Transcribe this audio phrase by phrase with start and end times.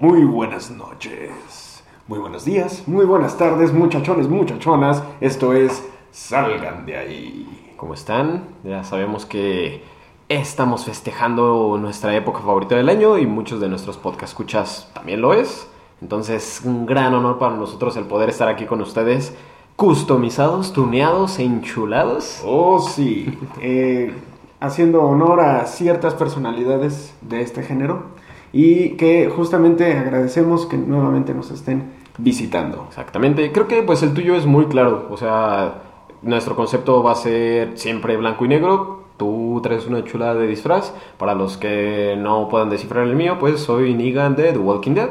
[0.00, 5.02] Muy buenas noches, muy buenos días, muy buenas tardes, muchachones, muchachonas.
[5.20, 7.72] Esto es Salgan de ahí.
[7.76, 8.44] ¿Cómo están?
[8.62, 9.82] Ya sabemos que
[10.28, 15.34] estamos festejando nuestra época favorita del año y muchos de nuestros podcast escuchas también lo
[15.34, 15.68] es.
[16.00, 19.34] Entonces, un gran honor para nosotros el poder estar aquí con ustedes,
[19.74, 22.40] customizados, tuneados enchulados.
[22.44, 24.14] Oh, sí, eh,
[24.60, 28.16] haciendo honor a ciertas personalidades de este género
[28.52, 32.84] y que justamente agradecemos que nuevamente nos estén visitando.
[32.88, 35.82] Exactamente, creo que pues el tuyo es muy claro, o sea,
[36.22, 38.98] nuestro concepto va a ser siempre blanco y negro.
[39.16, 40.92] Tú traes una chulada de disfraz.
[41.18, 45.10] Para los que no puedan descifrar el mío, pues soy Negan de The Walking Dead.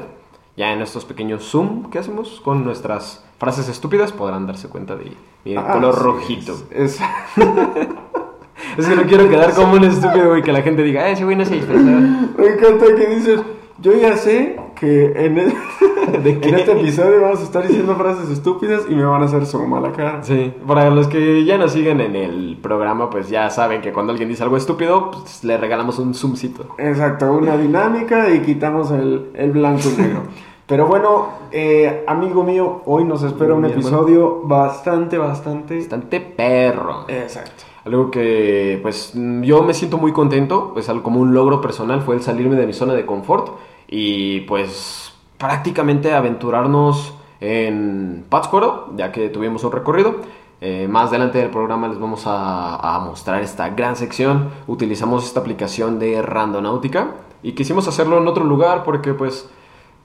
[0.56, 5.12] Ya en estos pequeños zoom que hacemos con nuestras frases estúpidas podrán darse cuenta de
[5.44, 6.54] mi Ah, color sí, rojito.
[6.72, 7.00] Es, Es
[8.78, 11.36] que no quiero quedar como un estúpido, güey, que la gente diga, "Eh, ese güey
[11.36, 11.84] no se disfrazó.
[11.84, 13.42] me encanta que dices,
[13.80, 15.54] yo ya sé que en, el-
[16.26, 19.74] en este episodio vamos a estar diciendo frases estúpidas y me van a hacer zoom
[19.74, 20.24] a la cara.
[20.24, 24.12] Sí, para los que ya nos siguen en el programa, pues ya saben que cuando
[24.12, 26.76] alguien dice algo estúpido, pues le regalamos un zoomcito.
[26.78, 30.22] Exacto, una dinámica y quitamos el, el blanco y negro.
[30.68, 35.78] Pero bueno, eh, amigo mío, hoy nos espera un episodio bastante, bastante...
[35.78, 37.06] Bastante perro.
[37.08, 37.64] Exacto.
[37.88, 42.16] Algo que, pues, yo me siento muy contento, pues, algo como un logro personal fue
[42.16, 43.48] el salirme de mi zona de confort
[43.88, 50.18] y, pues, prácticamente aventurarnos en Pátzcuaro, ya que tuvimos un recorrido.
[50.60, 54.50] Eh, más adelante del programa les vamos a, a mostrar esta gran sección.
[54.68, 57.12] Utilizamos esta aplicación de Randonáutica
[57.42, 59.50] y quisimos hacerlo en otro lugar porque, pues,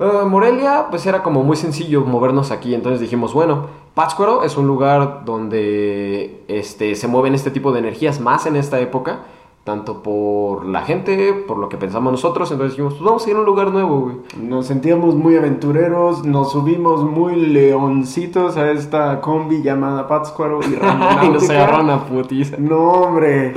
[0.02, 4.66] eh, Morelia, pues era como muy sencillo movernos aquí, entonces dijimos, bueno, Pátzcuaro es un
[4.66, 9.20] lugar donde este, se mueven este tipo de energías más en esta época,
[9.64, 13.36] tanto por la gente, por lo que pensamos nosotros, entonces dijimos, pues vamos a ir
[13.36, 14.16] a un lugar nuevo, güey.
[14.40, 20.74] Nos sentíamos muy aventureros, nos subimos muy leoncitos a esta combi llamada Pátzcuaro y
[21.26, 22.56] y nos agarraron a putiza.
[22.58, 23.54] No, hombre.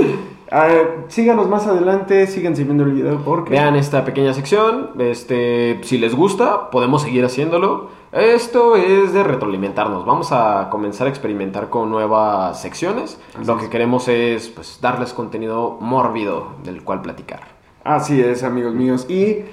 [1.09, 3.51] Síganos más adelante, síganse viendo el video porque...
[3.51, 7.89] Vean esta pequeña sección, este, si les gusta, podemos seguir haciéndolo.
[8.11, 10.05] Esto es de retroalimentarnos.
[10.05, 13.19] Vamos a comenzar a experimentar con nuevas secciones.
[13.35, 13.63] Así Lo es.
[13.63, 17.41] que queremos es pues, darles contenido mórbido del cual platicar.
[17.83, 19.05] Así es, amigos míos.
[19.09, 19.43] Y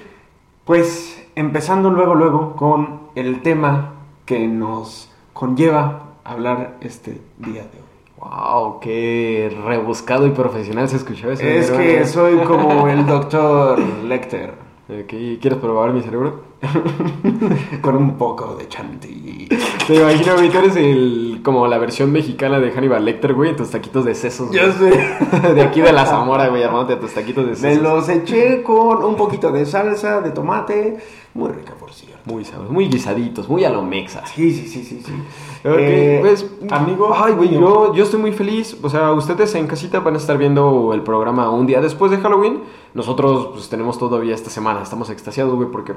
[0.63, 7.82] pues empezando luego, luego con el tema que nos conlleva hablar este día de hoy.
[8.23, 11.43] Wow, qué rebuscado y profesional se escuchó eso.
[11.43, 14.53] Es que soy como el doctor Lecter,
[14.89, 16.52] Ok, ¿Quieres probar mi cerebro?
[17.81, 19.47] con un poco de chantilly.
[19.87, 23.55] Te imagino, güey, tú eres el, como la versión mexicana de Hannibal Lecter, güey, en
[23.57, 24.47] tus taquitos de sesos.
[24.47, 24.59] güey.
[24.59, 25.53] Ya sé.
[25.53, 27.83] De aquí de la Zamora, güey, armándote a tus taquitos de Me sesos.
[27.83, 30.97] los eché con un poquito de salsa, de tomate,
[31.33, 32.13] muy rica por cierto.
[32.25, 34.25] Muy sabrosos, muy guisaditos, muy a lo mexa.
[34.27, 35.11] Sí, sí, sí, sí, sí.
[35.65, 37.13] Eh, pues, amigo.
[37.13, 37.59] Ay, güey, mío.
[37.59, 38.77] yo, yo estoy muy feliz.
[38.81, 42.17] O sea, ustedes en casita van a estar viendo el programa un día después de
[42.19, 42.61] Halloween.
[42.93, 44.81] Nosotros, pues, tenemos todavía esta semana.
[44.81, 45.93] Estamos extasiados, güey, porque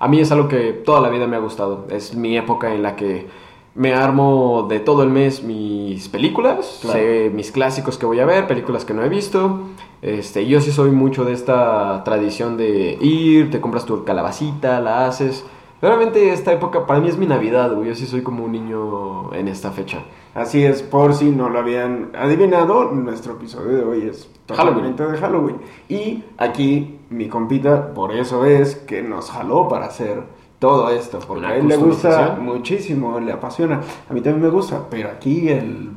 [0.00, 1.86] a mí es algo que toda la vida me ha gustado.
[1.90, 3.28] Es mi época en la que
[3.74, 6.98] me armo de todo el mes mis películas, Claro.
[6.98, 9.60] sé mis clásicos que voy a ver, películas que no he visto.
[10.02, 15.06] Este, yo sí soy mucho de esta tradición de ir, te compras tu calabacita, la
[15.06, 15.44] haces.
[15.82, 17.88] Realmente esta época para mí es mi Navidad, güey.
[17.88, 19.98] Yo sí soy como un niño en esta fecha.
[20.34, 25.18] Así es, por si no lo habían adivinado, nuestro episodio de hoy es totalmente de
[25.18, 25.56] Halloween.
[25.88, 30.22] Y aquí mi compita, por eso es que nos jaló para hacer
[30.58, 33.80] todo esto, porque a él le gusta muchísimo, le apasiona.
[34.08, 35.90] A mí también me gusta, pero aquí el...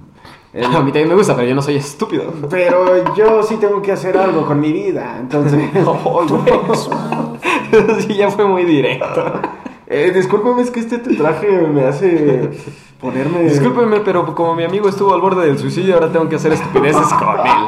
[0.54, 2.32] el- A mí también me gusta, pero yo no soy estúpido.
[2.50, 5.70] pero yo sí tengo que hacer algo con mi vida, entonces...
[8.00, 9.34] sí, ya fue muy directo.
[9.88, 12.50] Eh, discúlpame, es que este te traje me hace
[13.02, 13.44] ponerme...
[13.44, 17.14] Discúlpeme, pero como mi amigo estuvo al borde del suicidio, ahora tengo que hacer estupideces
[17.14, 17.64] con él.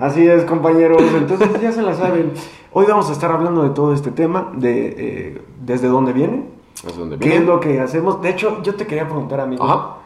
[0.00, 1.02] Así es, compañeros.
[1.16, 2.32] Entonces ya se la saben.
[2.72, 6.44] Hoy vamos a estar hablando de todo este tema, de eh, desde dónde viene,
[6.86, 7.46] ¿Es donde qué es viene?
[7.46, 8.20] lo que hacemos.
[8.22, 9.64] De hecho, yo te quería preguntar, amigo.
[9.64, 9.96] Ajá.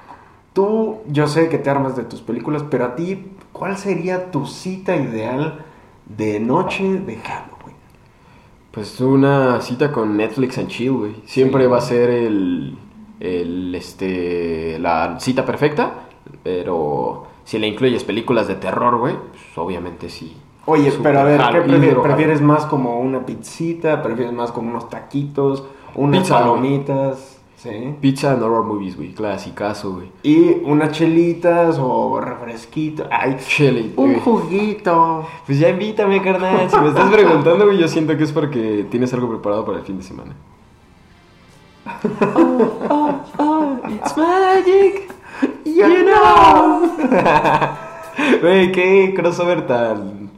[0.53, 4.47] Tú, yo sé que te armas de tus películas, pero a ti, ¿cuál sería tu
[4.47, 5.65] cita ideal
[6.07, 7.77] de noche de Halloween?
[8.71, 11.17] Pues una cita con Netflix and chill, güey.
[11.27, 11.71] Siempre Sí.
[11.71, 12.77] va a ser el,
[13.21, 15.93] el, este, la cita perfecta,
[16.43, 20.37] pero si le incluyes películas de terror, güey, pues obviamente sí.
[20.67, 21.99] Oye, Super pero a ver, ¿qué prefieres?
[21.99, 24.03] ¿Prefieres más como una pizzita?
[24.03, 25.65] ¿Prefieres más como unos taquitos?
[25.95, 27.41] ¿Unas Pizza, palomitas?
[27.57, 27.95] ¿Sí?
[28.01, 29.13] Pizza and horror movies, güey.
[29.13, 30.11] Clasicazo, güey.
[30.23, 33.07] Y unas chelitas o refresquito.
[33.11, 34.21] Ay, Chile, un güey.
[34.21, 35.27] juguito.
[35.47, 36.71] Pues ya invítame, carnal.
[36.71, 39.85] Si me estás preguntando, güey, yo siento que es porque tienes algo preparado para el
[39.85, 40.35] fin de semana.
[43.89, 45.13] it's magic.
[45.65, 45.85] You
[48.41, 50.31] Güey, qué crossover tan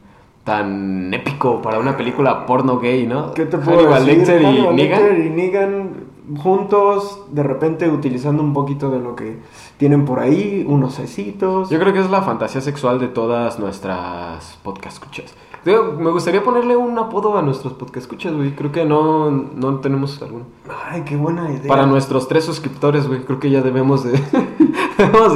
[0.43, 3.33] tan épico para una película porno gay, ¿no?
[3.33, 4.19] ¿Qué te puedo Hannibal decir?
[4.19, 4.75] Lecter y.
[4.75, 6.05] Lecter y Negan
[6.37, 9.39] juntos, de repente utilizando un poquito de lo que
[9.77, 11.69] tienen por ahí, unos cecitos.
[11.69, 15.35] Yo creo que es la fantasía sexual de todas nuestras podcast escuchas.
[15.65, 18.51] Digo, me gustaría ponerle un apodo a nuestros podcast escuchas, güey.
[18.51, 20.45] Creo que no, no tenemos alguno.
[20.87, 21.67] Ay, qué buena idea.
[21.67, 23.21] Para nuestros tres suscriptores, güey.
[23.21, 24.11] Creo que ya debemos de,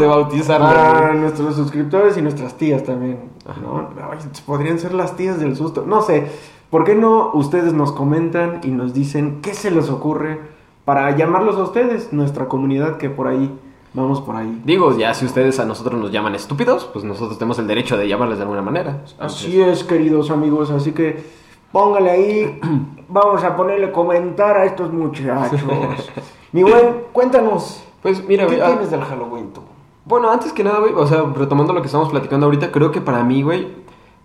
[0.07, 0.69] bautizarlos.
[0.69, 1.19] Para güey.
[1.21, 3.29] nuestros suscriptores y nuestras tías también.
[3.61, 3.89] ¿no?
[4.11, 5.83] Ay, podrían ser las tías del susto.
[5.85, 6.27] No sé.
[6.69, 10.39] ¿Por qué no ustedes nos comentan y nos dicen qué se les ocurre
[10.85, 13.51] para llamarlos a ustedes, nuestra comunidad que por ahí,
[13.93, 14.61] vamos por ahí?
[14.65, 18.07] Digo, ya si ustedes a nosotros nos llaman estúpidos, pues nosotros tenemos el derecho de
[18.07, 19.03] llamarles de alguna manera.
[19.17, 21.23] Así es, queridos amigos, así que
[21.71, 22.59] póngale ahí,
[23.09, 25.61] vamos a ponerle comentar a estos muchachos.
[26.51, 29.61] Mi buen, cuéntanos, Pues mira, ¿qué güey, ah, tienes del Halloween tú?
[30.05, 33.01] Bueno, antes que nada, güey, o sea, retomando lo que estamos platicando ahorita, creo que
[33.01, 33.67] para mí, güey,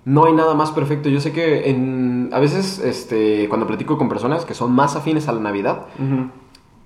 [0.04, 1.08] no hay nada más perfecto.
[1.08, 5.28] Yo sé que en, a veces, este, cuando platico con personas que son más afines
[5.28, 5.86] a la Navidad,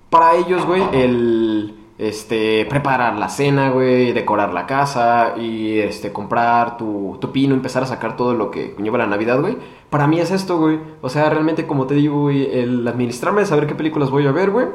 [0.09, 6.77] para ellos, güey, el este preparar la cena, güey, decorar la casa y este comprar
[6.77, 9.57] tu, tu pino, empezar a sacar todo lo que conlleva la Navidad, güey.
[9.89, 10.79] Para mí es esto, güey.
[11.01, 14.49] O sea, realmente como te digo, güey, el administrarme, saber qué películas voy a ver,
[14.49, 14.67] güey,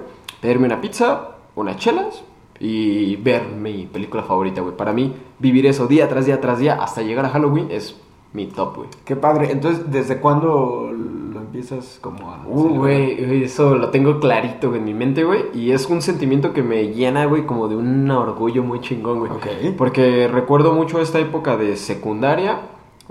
[0.42, 2.24] pedirme una pizza, unas chelas
[2.60, 4.76] y ver mi película favorita, güey.
[4.76, 8.00] Para mí vivir eso día tras día tras día hasta llegar a Halloween es
[8.32, 8.88] mi top, güey.
[9.04, 12.44] Qué padre, entonces, ¿desde cuándo lo empiezas como a...
[12.46, 15.44] Uh, güey, eso lo tengo clarito en mi mente, güey.
[15.54, 19.30] Y es un sentimiento que me llena, güey, como de un orgullo muy chingón, güey.
[19.30, 19.76] Ok.
[19.78, 22.60] Porque recuerdo mucho esta época de secundaria.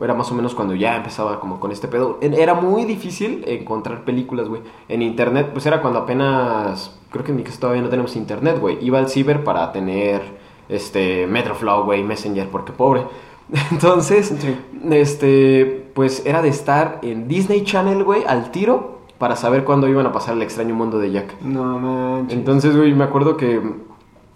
[0.01, 2.17] Era más o menos cuando ya empezaba como con este pedo.
[2.21, 4.61] Era muy difícil encontrar películas, güey.
[4.89, 6.99] En internet, pues era cuando apenas...
[7.11, 8.83] Creo que en mi casa todavía no tenemos internet, güey.
[8.83, 10.21] Iba al ciber para tener,
[10.67, 13.03] este, Metroflow, güey, Messenger, porque pobre.
[13.71, 14.55] Entonces, Sí.
[14.91, 20.07] este, pues era de estar en Disney Channel, güey, al tiro, para saber cuándo iban
[20.07, 21.39] a pasar el extraño mundo de Jack.
[21.41, 22.35] No manches.
[22.37, 23.61] Entonces, güey, me acuerdo que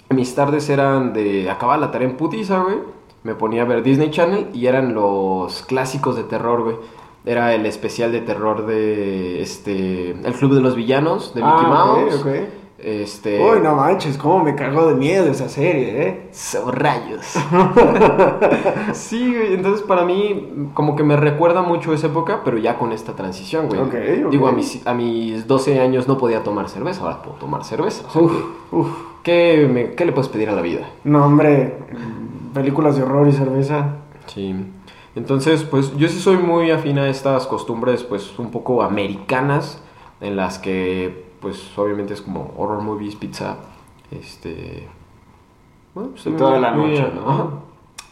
[0.09, 2.77] mis tardes eran de acabar la tarea en putiza, güey.
[3.27, 6.77] Me ponía a ver Disney Channel y eran los clásicos de terror, güey.
[7.25, 11.67] Era el especial de terror de este El Club de los Villanos de Mickey Ah,
[11.97, 12.21] Mouse.
[12.21, 12.27] ok.
[12.79, 16.29] Este Uy, no manches, cómo me cagó de miedo esa serie, ¿eh?
[16.31, 17.25] So, rayos.
[18.93, 19.53] sí, güey.
[19.55, 23.67] Entonces, para mí, como que me recuerda mucho esa época, pero ya con esta transición,
[23.67, 23.81] güey.
[23.81, 23.93] Ok,
[24.25, 24.31] ok.
[24.31, 28.05] Digo, a mis, a mis 12 años no podía tomar cerveza, ahora puedo tomar cerveza.
[28.07, 28.87] O sea, Uf, que- uf.
[29.23, 30.87] ¿qué, me- ¿Qué le puedes pedir a la vida?
[31.03, 31.77] No, hombre,
[32.57, 33.95] películas de horror y cerveza.
[34.25, 34.53] Sí.
[35.15, 39.81] Entonces, pues yo sí soy muy afín a estas costumbres, pues un poco americanas,
[40.21, 43.57] en las que, pues obviamente es como horror movies, pizza,
[44.11, 44.87] este...
[45.95, 47.29] Bueno, pues, toda la noche, ¿no?
[47.29, 47.47] Ajá.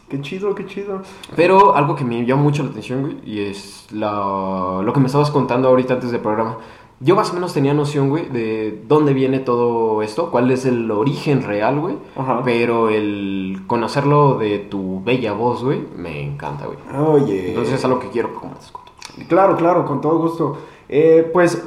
[0.08, 1.02] Qué chido, qué chido.
[1.34, 5.06] Pero algo que me llama mucho la atención, güey, y es la- lo que me
[5.06, 6.58] estabas contando ahorita antes del programa.
[7.00, 10.90] Yo más o menos tenía noción, güey, de dónde viene todo esto, cuál es el
[10.90, 11.96] origen real, güey.
[12.16, 12.40] Ajá.
[12.44, 16.78] Pero el conocerlo de tu bella voz, güey, me encanta, güey.
[16.98, 17.50] Oye.
[17.50, 19.28] Entonces es algo que quiero que compartas con todos.
[19.28, 20.56] Claro, claro, con todo gusto.
[20.88, 21.62] Eh, pues,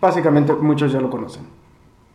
[0.00, 1.44] básicamente, muchos ya lo conocen.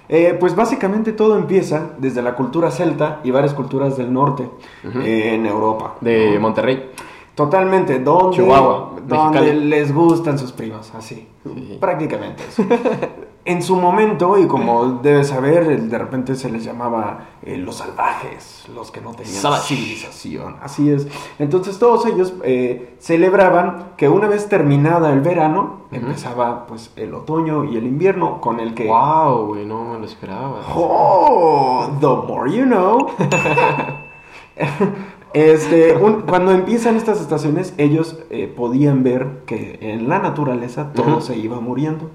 [0.08, 4.48] Eh, pues básicamente todo empieza desde la cultura celta y varias culturas del norte
[4.84, 5.96] eh, en Europa.
[6.02, 6.38] De.
[6.40, 6.92] Monterrey.
[7.36, 11.28] Donde, donde, Chihuahua, donde les gustan sus primas, así.
[11.44, 11.78] Sí.
[11.80, 12.64] Prácticamente eso.
[13.46, 18.66] en su momento, y como debes saber, de repente se les llamaba eh, los salvajes,
[18.74, 20.58] los que no tenían civilización.
[20.64, 21.08] Así es.
[21.38, 27.64] Entonces todos ellos eh, celebraban que una vez terminada el verano, empezaba pues el otoño
[27.66, 28.88] y el invierno, con el que...
[28.88, 30.62] Wow, güey, no me lo esperaba.
[30.76, 33.12] Oh, the more you know.
[35.36, 41.20] Este, un- cuando empiezan estas estaciones, ellos eh, podían ver que en la naturaleza todo
[41.22, 42.10] se iba muriendo.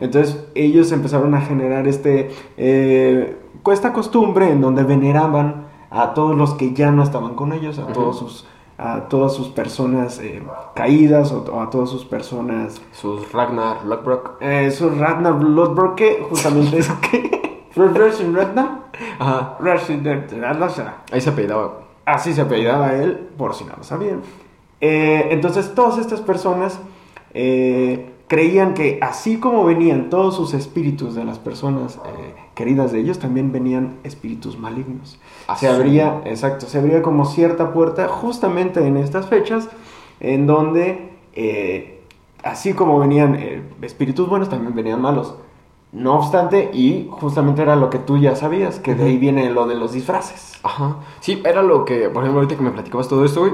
[0.00, 3.36] Entonces, ellos empezaron a generar este, eh,
[3.72, 7.86] esta costumbre en donde veneraban a todos los que ya no estaban con ellos, a
[7.86, 10.42] todos sus a todas sus personas eh,
[10.74, 14.38] caídas o, o a todas sus personas Sus Ragnar Lockbrock.
[14.40, 17.68] eh, su Ragnar Bloodborne que justamente es que
[18.34, 18.80] Ragnar
[19.20, 19.56] Ajá.
[19.60, 19.78] Ragnar
[21.12, 21.83] Ahí se apellidaba.
[22.04, 24.20] Así se apellidaba él, por si no lo sabían.
[24.80, 26.78] Eh, entonces, todas estas personas
[27.32, 33.00] eh, creían que así como venían todos sus espíritus de las personas eh, queridas de
[33.00, 35.18] ellos, también venían espíritus malignos.
[35.56, 35.80] Se Azul.
[35.80, 39.68] abría, exacto, se abría como cierta puerta justamente en estas fechas,
[40.20, 41.10] en donde,
[42.42, 43.38] así como venían
[43.80, 45.34] espíritus buenos, también venían malos.
[45.94, 49.66] No obstante, y justamente era lo que tú ya sabías, que de ahí viene lo
[49.68, 50.58] de los disfraces.
[50.64, 50.96] Ajá.
[51.20, 53.52] Sí, era lo que, por ejemplo, ahorita que me platicabas todo esto, güey.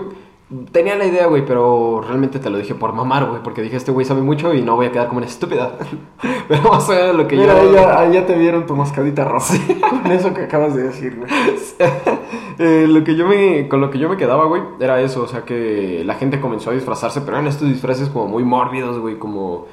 [0.73, 3.93] Tenía la idea, güey, pero realmente te lo dije por mamar, güey, porque dije, este
[3.93, 5.77] güey sabe mucho y no voy a quedar como una estúpida.
[6.49, 7.73] pero más allá de lo que Mira, yo...
[7.75, 9.55] ya, ya te vieron tu mascadita roja.
[10.03, 11.31] Con eso que acabas de decir, güey.
[12.63, 15.27] Eh, lo que yo me, con lo que yo me quedaba, güey, era eso, o
[15.27, 19.19] sea que la gente comenzó a disfrazarse, pero eran estos disfraces como muy mórbidos, güey,
[19.19, 19.65] como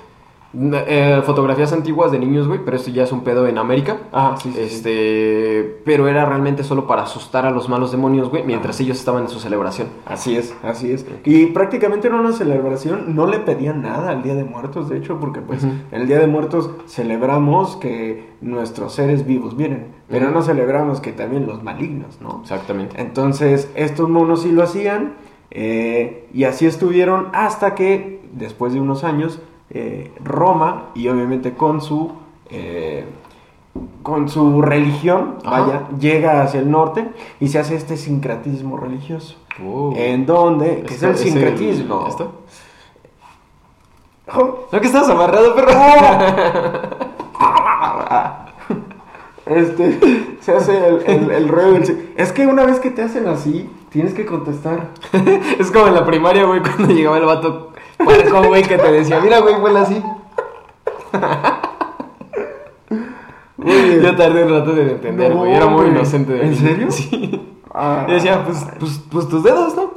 [0.54, 3.98] eh, fotografías antiguas de niños, güey, pero esto ya es un pedo en América.
[4.12, 4.64] Ah, sí, sí, sí.
[4.64, 9.24] Este, pero era realmente solo para asustar a los malos demonios, güey, mientras ellos estaban
[9.24, 9.88] en su celebración.
[10.06, 11.06] Así es, así es.
[11.26, 15.20] Y prácticamente era una celebración, no le pedían nada al Día de Muertos, de hecho,
[15.20, 21.02] porque pues el Día de Muertos celebramos que nuestros seres vivos vienen, pero no celebramos
[21.02, 22.40] que también los malignos, ¿no?
[22.42, 23.02] Exactamente.
[23.02, 25.16] Entonces, estos monos sí lo hacían,
[25.52, 29.40] eh, y así estuvieron hasta que, después de unos años,
[29.70, 32.12] eh, Roma, y obviamente con su,
[32.50, 33.06] eh,
[34.04, 35.60] con su religión, Ajá.
[35.62, 37.10] vaya, llega hacia el norte
[37.40, 39.36] y se hace este sincretismo religioso.
[39.96, 42.06] En donde, ¿qué es el sincretismo?
[42.08, 42.32] ¿Esto?
[44.34, 45.72] Oh, ¿No que estabas amarrado, perro?
[49.46, 49.98] Este,
[50.42, 54.14] se hace el, el, el sin- Es que una vez que te hacen así, tienes
[54.14, 54.90] que contestar.
[55.60, 57.67] es como en la primaria, güey, cuando llegaba el vato
[57.98, 60.02] puerco, güey, que te decía, mira, güey, huele así.
[63.58, 65.54] Yo tardé un rato en entender, No, güey.
[65.56, 65.92] Era muy güey.
[65.92, 66.34] inocente.
[66.34, 66.92] de ¿En serio?
[66.92, 67.42] Sí.
[67.74, 69.92] ah, Y decía, pues, pues, pues tus dedos, ¿no?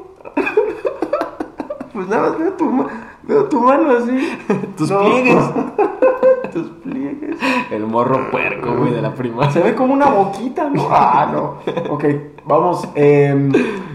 [1.92, 2.86] Pues nada más veo tu, ma-
[3.24, 4.38] veo tu mano así.
[4.76, 5.00] Tus No.
[5.00, 5.44] pliegues.
[6.52, 7.38] Tus pliegues.
[7.70, 9.62] El morro puerco, güey, de la Se primaria.
[9.62, 10.88] ve como una boquita, ¿no?
[10.90, 11.58] Ah, no.
[11.92, 12.04] Ok,
[12.44, 12.88] vamos.
[12.94, 13.52] em,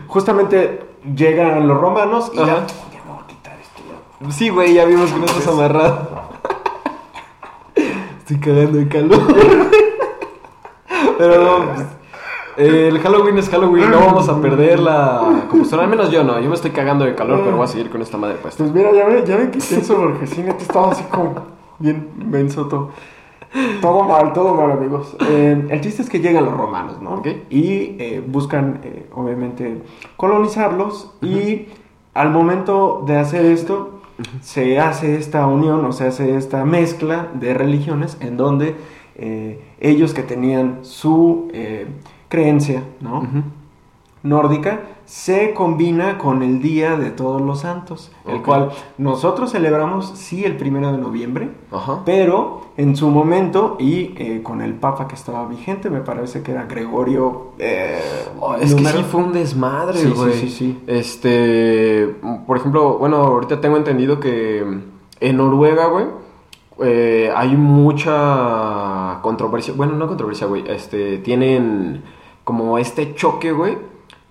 [0.07, 0.81] justamente
[1.15, 2.43] llegan los romanos y ya.
[2.43, 2.55] Ajá.
[2.93, 3.81] Ya me voy a quitar esto.
[4.29, 6.09] Sí, güey, ya vimos que no estás amarrado.
[8.19, 9.21] Estoy cagando de calor.
[11.17, 11.85] Pero no, pues,
[12.57, 15.83] el Halloween es Halloween, no vamos a perder la compostura.
[15.83, 18.01] Al menos yo no, yo me estoy cagando de calor, pero voy a seguir con
[18.01, 18.63] esta madre puesta.
[18.63, 21.35] Pues mira, ya me, ya me quité eso porque sí, neta estaba así como
[21.79, 22.91] bien menso todo.
[23.81, 25.15] Todo mal, todo mal, amigos.
[25.29, 27.15] Eh, el chiste es que llegan los romanos, ¿no?
[27.15, 27.27] Ok.
[27.49, 29.81] Y eh, buscan, eh, obviamente,
[30.17, 31.13] colonizarlos.
[31.21, 31.67] Y
[32.13, 33.94] al momento de hacer esto,
[34.41, 38.75] se hace esta unión, o se hace esta mezcla de religiones en donde
[39.15, 41.87] eh, ellos que tenían su eh,
[42.29, 43.27] creencia, ¿no?
[44.25, 50.43] Nórdica se combina con el Día de Todos los Santos, el cual nosotros celebramos sí
[50.43, 52.01] el primero de noviembre, Ajá.
[52.05, 56.51] pero en su momento y eh, con el Papa que estaba vigente, me parece que
[56.51, 57.51] era Gregorio.
[57.59, 58.01] eh,
[58.39, 60.79] Oh, es que sí fue un desmadre, Sí, sí, sí, sí.
[60.87, 62.15] Este,
[62.47, 64.65] por ejemplo, bueno, ahorita tengo entendido que
[65.19, 66.05] en Noruega, güey,
[66.79, 69.73] eh, hay mucha controversia.
[69.77, 70.63] Bueno, no controversia, güey.
[70.67, 72.03] Este, tienen
[72.43, 73.77] como este choque, güey.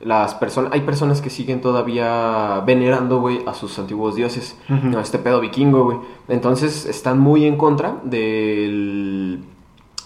[0.04, 4.56] Las personas, hay personas que siguen todavía venerando, güey, a sus antiguos dioses.
[4.68, 5.98] No, este pedo vikingo, güey.
[6.28, 9.42] Entonces están muy en contra del,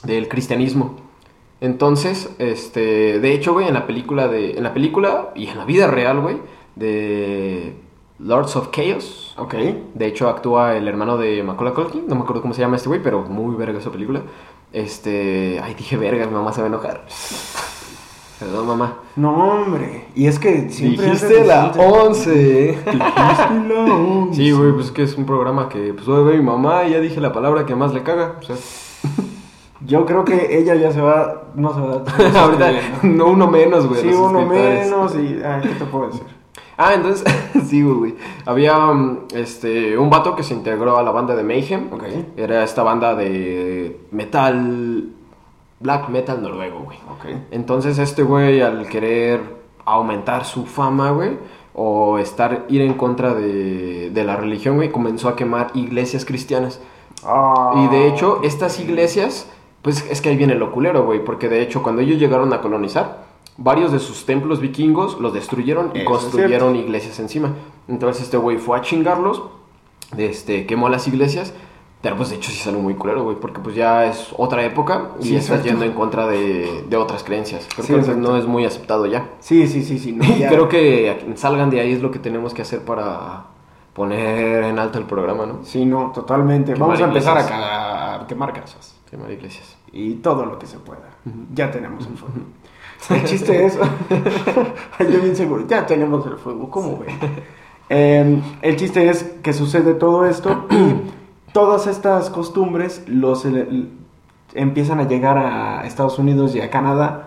[0.05, 0.95] del cristianismo.
[1.61, 5.65] Entonces, este, de hecho, güey, en la película de, en la película y en la
[5.65, 6.37] vida real, güey,
[6.77, 7.75] de
[8.21, 9.55] Lords of Chaos, Ok.
[9.95, 12.89] de hecho actúa el hermano de Macaulay Culkin, no me acuerdo cómo se llama este
[12.89, 14.23] güey, pero muy verga esa película.
[14.73, 17.05] Este, ay, dije verga, mi mamá se va a enojar.
[18.39, 18.99] Perdón, mamá.
[19.17, 20.07] No, hombre.
[20.15, 21.07] Y es que siempre.
[21.07, 21.87] Dijiste la decente.
[21.87, 22.31] 11.
[22.31, 24.37] Dijiste la once.
[24.37, 26.93] Sí, güey, pues es que es un programa que pues hoy ve mi mamá y
[26.93, 28.37] ya dije la palabra que más le caga.
[28.39, 28.57] O sea,
[29.87, 32.71] Yo creo que ella ya se va, no se va a Ahorita,
[33.03, 34.03] no uno menos, güey.
[34.03, 35.41] Sí, uno menos y...
[35.45, 36.23] Ay, ¿qué te puedo decir?
[36.81, 37.25] Ah, entonces,
[37.67, 38.15] sí, güey.
[38.47, 41.93] Había um, este, un vato que se integró a la banda de Mayhem.
[41.93, 42.05] Ok.
[42.37, 45.09] Era esta banda de metal,
[45.81, 46.99] black metal noruego, güey.
[47.11, 47.41] Ok.
[47.51, 51.39] Entonces este güey al querer aumentar su fama, güey,
[51.75, 56.81] o estar, ir en contra de, de la religión, güey, comenzó a quemar iglesias cristianas.
[57.25, 57.75] Ah.
[57.77, 59.49] Y de hecho, estas iglesias,
[59.83, 62.61] pues es que ahí viene lo culero, güey, porque de hecho cuando ellos llegaron a
[62.61, 67.55] colonizar, varios de sus templos vikingos los destruyeron y Eso construyeron iglesias encima.
[67.89, 69.43] Entonces este güey fue a chingarlos,
[70.17, 71.55] este, quemó las iglesias,
[72.01, 75.11] pero pues de hecho sí salió muy culero, güey, porque pues ya es otra época
[75.21, 75.67] y Sí, estás exacto.
[75.69, 77.67] yendo en contra de, de otras creencias.
[77.75, 78.21] Creo Sí, que exacto.
[78.21, 79.31] no es muy aceptado ya.
[79.41, 80.13] Sí, sí, sí, sí.
[80.13, 80.49] No, ya.
[80.49, 83.45] creo que salgan de ahí es lo que tenemos que hacer para
[83.95, 85.59] poner en alto el programa, ¿no?
[85.65, 86.73] Sí, no, totalmente.
[86.75, 87.61] Quemar Vamos a empezar a, iglesias.
[87.61, 88.95] ca- a quemar casas.
[89.11, 89.77] Quemar iglesias.
[89.93, 91.01] Y todo lo que se pueda.
[91.53, 92.35] Ya tenemos el fuego.
[93.11, 93.77] El chiste es...
[95.01, 96.71] Yo bien seguro, ya tenemos el fuego.
[96.71, 97.17] ¿Cómo ven?
[97.91, 101.08] Eh, el chiste es que sucede todo esto y
[101.53, 103.87] todas estas costumbres los ele-
[104.55, 107.25] empiezan a llegar a Estados Unidos y a Canadá.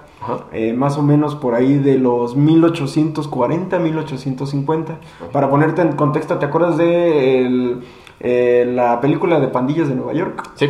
[0.51, 4.97] Eh, más o menos por ahí de los 1840, 1850.
[5.31, 7.83] Para ponerte en contexto, ¿te acuerdas de el-
[8.19, 10.51] eh, la película de Pandillas de Nueva York?
[10.55, 10.69] Sí.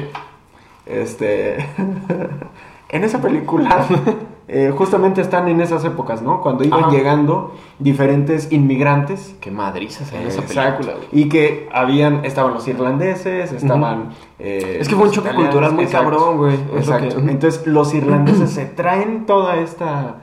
[0.85, 1.57] Este.
[2.89, 3.85] en esa película,
[4.47, 6.41] eh, justamente están en esas épocas, ¿no?
[6.41, 6.91] Cuando iban Ajá.
[6.91, 9.35] llegando diferentes inmigrantes.
[9.39, 11.07] Qué madrizas en esa película, güey.
[11.11, 14.09] Y que habían, estaban los irlandeses, estaban...
[14.39, 16.55] eh, Es que fue un choque cultural muy exacto, cabrón, güey.
[16.75, 17.19] Exacto.
[17.19, 20.15] Entonces los irlandeses se traen toda esta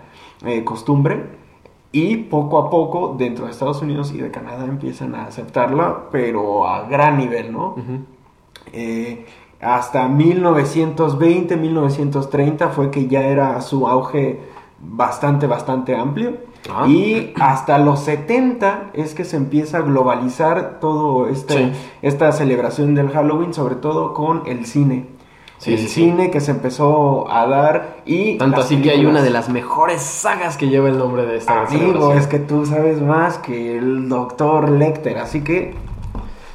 [0.44, 1.38] eh, costumbre
[1.90, 6.68] y poco a poco dentro de Estados Unidos y de Canadá empiezan a aceptarla, pero
[6.68, 7.76] a gran nivel, ¿no?
[8.72, 9.24] Eh,
[9.60, 14.40] hasta 1920, 1930 fue que ya era su auge
[14.80, 16.36] bastante, bastante amplio.
[16.70, 16.86] Ah.
[16.86, 21.72] Y hasta los 70 es que se empieza a globalizar todo este, Sí.
[22.02, 25.06] esta celebración del Halloween, sobre todo con el cine.
[25.58, 28.38] Sí, el sí, cine que se empezó a dar y...
[28.38, 31.62] Tanto así que hay una de las mejores sagas que lleva el nombre de esta
[31.62, 35.74] Amigo, es que tú sabes más que el doctor Lecter, así que...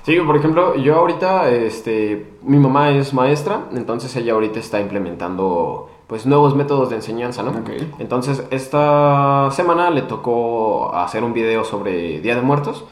[0.03, 5.89] Sí, por ejemplo, yo ahorita, este, mi mamá es maestra, entonces ella ahorita está implementando,
[6.07, 7.51] pues, nuevos métodos de enseñanza, ¿no?
[7.51, 7.69] Ok.
[7.99, 12.83] Entonces, esta semana le tocó hacer un video sobre Día de Muertos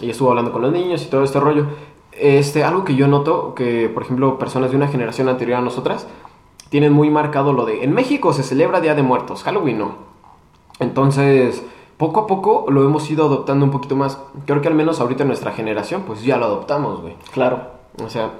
[0.00, 1.66] y estuvo hablando con los niños y todo este rollo.
[2.12, 6.06] Este, algo que yo noto, que, por ejemplo, personas de una generación anterior a nosotras
[6.68, 9.96] tienen muy marcado lo de, en México se celebra Día de Muertos, Halloween no.
[10.78, 11.64] Entonces,
[12.02, 14.18] poco a poco lo hemos ido adoptando un poquito más.
[14.44, 17.14] Creo que al menos ahorita nuestra generación, pues ya lo adoptamos, güey.
[17.32, 17.60] Claro.
[18.04, 18.32] O sea,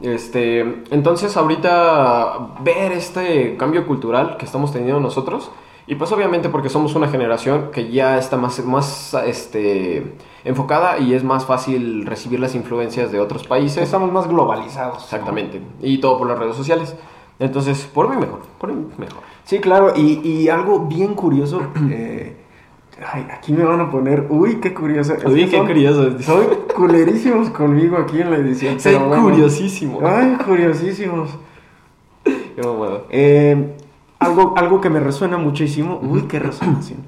[0.00, 5.50] este, entonces ahorita ver este cambio cultural que estamos teniendo nosotros,
[5.86, 11.12] y pues obviamente porque somos una generación que ya está más, más este, enfocada y
[11.12, 13.82] es más fácil recibir las influencias de otros países.
[13.82, 14.96] Estamos más globalizados.
[14.96, 15.04] ¿no?
[15.04, 15.60] Exactamente.
[15.82, 16.96] Y todo por las redes sociales.
[17.38, 19.20] Entonces, por mí mejor, por mí mejor.
[19.44, 22.43] Sí, claro, y, y algo bien curioso, eh,
[23.12, 25.14] ay, aquí me van a poner, uy, qué curioso.
[25.14, 26.18] Es Uy, que qué son- curioso.
[26.20, 26.44] Son
[26.76, 28.78] culerísimos conmigo aquí en la edición.
[28.80, 29.22] Soy pero bueno.
[29.24, 30.00] curiosísimo.
[30.04, 31.30] Ay, curiosísimos.
[32.24, 33.04] Qué.
[33.10, 33.74] Eh,
[34.18, 37.00] algo, algo que me resuena muchísimo, uy, qué resonación.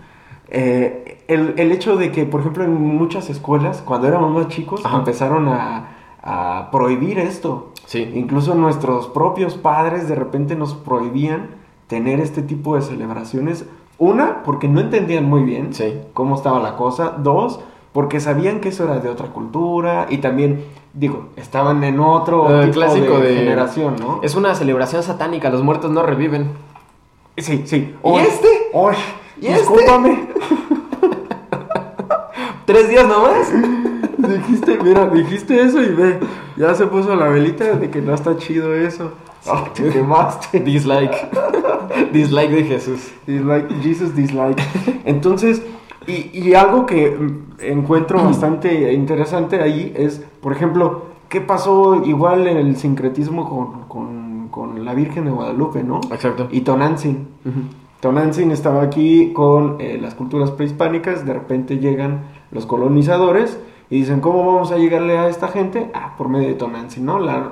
[0.48, 4.84] Eh, el, el hecho de que, por ejemplo, en muchas escuelas, cuando éramos más chicos,
[4.84, 4.98] Ajá.
[4.98, 5.88] empezaron a,
[6.22, 7.72] a prohibir esto.
[7.86, 8.10] Sí.
[8.14, 11.50] Incluso nuestros propios padres de repente nos prohibían
[11.86, 13.64] tener este tipo de celebraciones.
[13.98, 15.94] Una, porque no entendían muy bien Sí.
[16.12, 17.14] cómo estaba la cosa.
[17.18, 17.60] Dos,
[17.92, 20.06] porque sabían que eso era de otra cultura.
[20.10, 24.20] Y también, digo, estaban en otro Eh, tipo clásico de, de- generación, ¿no?
[24.22, 26.50] Es una celebración satánica, los muertos no reviven.
[27.38, 27.76] Sí, sí.
[27.94, 28.48] ¿Y Oy, este?
[28.72, 28.94] oy,
[29.40, 29.58] ¿Y este?
[29.60, 30.28] discúlpame.
[32.66, 33.52] ¿Tres días nomás?
[34.18, 36.18] dijiste, mira, dijiste eso y ve,
[36.56, 39.12] ya se puso la velita de que no está chido eso.
[39.74, 40.60] Te quemaste.
[40.64, 41.14] Dislike.
[42.12, 43.12] Dislike de Jesús.
[43.26, 44.60] Dislike, Jesus dislike.
[45.04, 45.62] Entonces,
[46.06, 52.46] y, y algo que mm, encuentro bastante interesante ahí es, por ejemplo, ¿qué pasó igual
[52.46, 56.00] en el sincretismo con, con- con la Virgen de Guadalupe, no?
[56.10, 56.48] Exacto.
[56.50, 57.28] Y Tonantzin.
[58.00, 63.58] Tonantzin estaba aquí con eh, las culturas prehispánicas, de repente llegan los colonizadores
[63.90, 65.90] y dicen, ¿cómo vamos a llegarle a esta gente?
[65.94, 67.18] Ah, por medio de Tonantzin, ¿no?
[67.18, 67.50] La,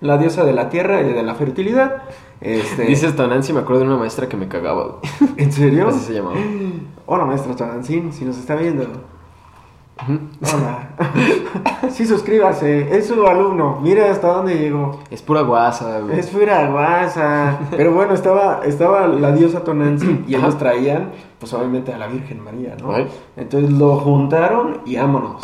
[0.00, 2.02] la diosa de la tierra y de la fertilidad.
[2.40, 5.00] Este, Dices Tonancy, me acuerdo de una maestra que me cagaba.
[5.36, 5.88] ¿En serio?
[5.88, 6.36] Así se llamaba.
[7.06, 8.84] Hola, maestra Tonantzin, si nos está viendo.
[9.98, 10.90] Hola.
[11.90, 12.94] sí, suscríbase.
[12.94, 13.78] Es su alumno.
[13.80, 15.00] Mira hasta dónde llegó.
[15.10, 16.18] Es pura guasa, güey.
[16.18, 17.58] Es pura guasa.
[17.70, 22.44] Pero bueno, estaba, estaba la diosa Tonantzin y ellos traían, pues obviamente a la Virgen
[22.44, 22.94] María, ¿no?
[23.36, 25.42] Entonces lo juntaron y vámonos.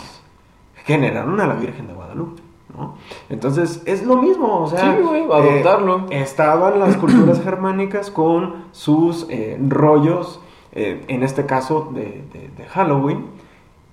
[0.85, 2.42] Generaron a la Virgen de Guadalupe.
[2.77, 2.95] ¿No?
[3.29, 6.07] Entonces es lo mismo, o sea, Sí, güey, adoptarlo.
[6.11, 10.41] eh, estaban las culturas germánicas con sus eh, rollos,
[10.73, 13.27] eh, en este caso de, de- de Halloween.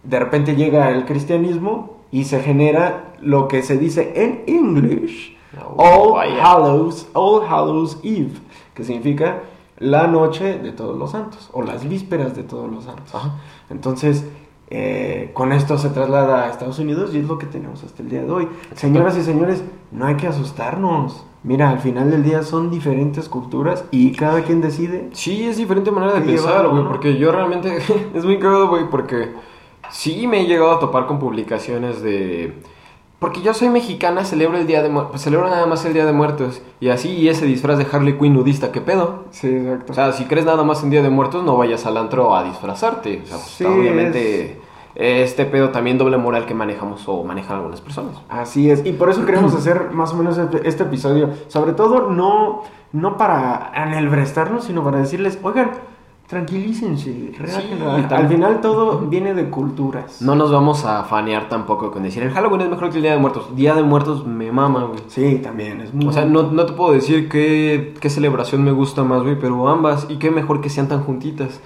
[0.04, 5.38] De repente llega el cristianismo y se genera lo que se dice en English
[5.76, 6.40] Oh, All.
[6.40, 8.34] Hallows, All Hallows Eve,
[8.76, 9.42] que significa
[9.78, 13.14] la noche de todos los santos o las vísperas de todos los santos.
[13.16, 13.36] Ajá.
[13.70, 14.26] Entonces,
[14.72, 18.10] eh, con esto se traslada a Estados Unidos y es lo que tenemos hasta el
[18.10, 18.48] día de hoy.
[18.76, 21.26] Señoras y señores, no hay que asustarnos.
[21.42, 25.10] Mira, al final del día son diferentes culturas y cada quien decide.
[25.14, 26.90] Sí, es diferente manera de pensar, güey, ¿no?
[26.90, 27.80] porque yo realmente
[28.14, 29.34] es muy cagado, güey, porque
[29.90, 32.54] sí me he llegado a topar con publicaciones de
[33.20, 36.14] porque yo soy mexicana, celebro el día de muertos, celebro nada más el día de
[36.14, 39.26] muertos y así y ese disfraz de Harley Quinn nudista, ¿qué pedo?
[39.32, 39.92] Sí, exacto.
[39.92, 42.44] O sea, si crees nada más en Día de Muertos, no vayas al antro a
[42.44, 43.22] disfrazarte.
[43.24, 44.62] O sea, pues, Sí, obviamente
[44.96, 48.22] este pedo también doble moral que manejamos o manejan algunas personas.
[48.28, 51.30] Así es, y por eso queremos hacer más o menos este, este episodio.
[51.48, 55.72] Sobre todo, no, no para enelbrestarnos, sino para decirles, oigan,
[56.30, 58.14] tranquilícense, relájense.
[58.16, 60.22] Al- final todo viene de culturas.
[60.22, 63.14] No nos vamos a fanear tampoco con decir el Halloween es mejor que el Día
[63.14, 63.56] de Muertos.
[63.56, 65.00] Día de Muertos me mama, güey.
[65.08, 66.08] Sí, también, es muy...
[66.08, 69.68] O sea, no, no te puedo decir qué, qué celebración me gusta más, güey, pero
[69.68, 70.06] ambas.
[70.10, 71.60] Y qué mejor que sean tan juntitas.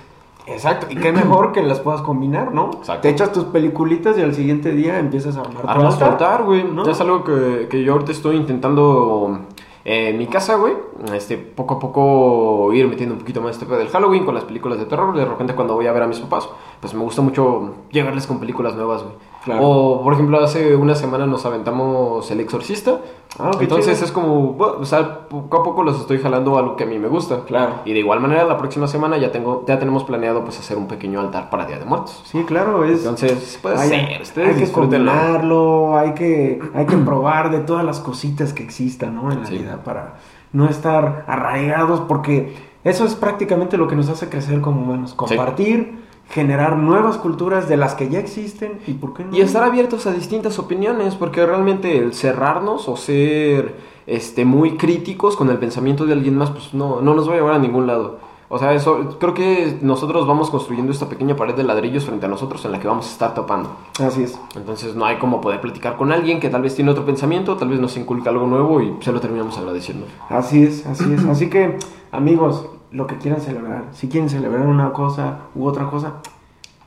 [0.46, 2.72] Exacto, y qué mejor que las puedas combinar, ¿no?
[2.74, 3.02] Exacto.
[3.04, 6.66] Te echas tus peliculitas y al siguiente día empiezas a armar soltar, güey.
[6.66, 6.84] ¿no?
[6.86, 9.40] Ya es algo que, que yo ahorita estoy intentando
[9.86, 10.74] eh, en mi casa, güey.
[11.14, 14.44] Este, poco a poco ir metiendo un poquito más este pedo del Halloween con las
[14.44, 15.16] películas de terror.
[15.16, 16.48] De repente cuando voy a ver a mis papás,
[16.80, 19.16] pues me gusta mucho llegarles con películas nuevas, güey.
[19.44, 19.62] Claro.
[19.68, 23.00] O, por ejemplo, hace una semana nos aventamos El Exorcista.
[23.40, 24.06] Ah, Entonces chido.
[24.06, 26.88] es como, bueno, o sea, poco a poco los estoy jalando a lo que a
[26.88, 27.42] mí me gusta.
[27.46, 27.74] Claro.
[27.84, 30.88] Y de igual manera, la próxima semana ya tengo ya tenemos planeado pues hacer un
[30.88, 32.22] pequeño altar para Día de Muertos.
[32.26, 33.00] Sí, claro, es...
[33.00, 37.84] Entonces, puede Vaya, ser, ustedes hay que combinarlo, hay que, hay que probar de todas
[37.84, 39.32] las cositas que existan, ¿no?
[39.32, 39.58] En la Sí.
[39.58, 40.16] vida para
[40.52, 46.04] no estar arraigados, porque eso es prácticamente lo que nos hace crecer como humanos, compartir,
[46.34, 49.36] generar nuevas culturas de las que ya existen y por qué no.
[49.36, 53.76] Y estar abiertos a distintas opiniones, porque realmente el cerrarnos o ser
[54.08, 57.36] este, muy críticos con el pensamiento de alguien más, pues no, no nos va a
[57.36, 58.18] llevar a ningún lado.
[58.50, 62.30] O sea, eso, creo que nosotros vamos construyendo esta pequeña pared de ladrillos frente a
[62.30, 63.76] nosotros en la que vamos a estar topando.
[64.00, 64.40] Así es.
[64.56, 67.70] Entonces no hay como poder platicar con alguien que tal vez tiene otro pensamiento, tal
[67.70, 70.08] vez nos inculca algo nuevo y se lo terminamos agradeciendo.
[70.30, 71.26] Así es, así es.
[71.26, 71.78] Así que,
[72.12, 76.22] amigos, lo que quieran celebrar, si quieren celebrar una cosa u otra cosa,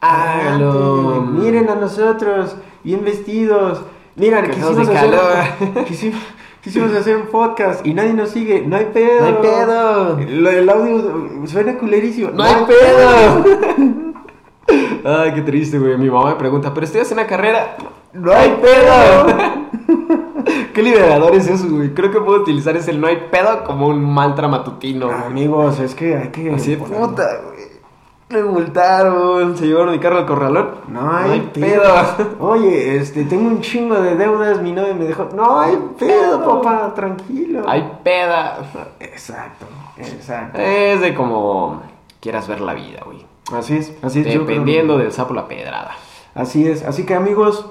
[0.00, 1.22] Hágalo.
[1.32, 3.82] Miren a nosotros, bien vestidos.
[4.16, 5.84] Que quisimos hacer, calor.
[5.86, 6.20] quisimos,
[6.62, 8.62] quisimos hacer un podcast y nadie nos sigue.
[8.66, 9.20] No hay pedo.
[9.20, 10.18] No hay pedo.
[10.40, 12.30] Lo, el audio suena culerísimo.
[12.30, 13.44] ¡No hay pedo!
[15.04, 15.96] Ay, qué triste, güey.
[15.98, 17.76] Mi mamá me pregunta, ¿pero estudias una carrera?
[18.12, 19.26] No hay pedo.
[20.74, 21.92] Qué liberador es eso, güey.
[21.94, 25.06] Creo que puedo utilizar ese no hay pedo como un mantra matutino.
[25.06, 25.18] güey.
[25.24, 26.50] Amigos, es que hay que.
[26.50, 27.56] Así de puta, güey.
[28.28, 30.70] Me multaron, se llevaron mi carro al corralón.
[30.88, 31.84] No hay, pedo.
[32.40, 35.28] Oye, este, tengo un chingo de deudas, mi novia me dejó.
[35.32, 37.62] No hay pedo, papá, tranquilo.
[37.68, 38.58] Hay peda.
[38.98, 40.58] Exacto, exacto.
[40.58, 41.82] Es de como
[42.20, 43.24] quieras ver la vida, güey.
[43.52, 44.26] Así es, así es.
[44.26, 44.46] yo creo.
[44.46, 45.92] Dependiendo del sapo la pedrada.
[46.34, 47.66] Así es, así que amigos,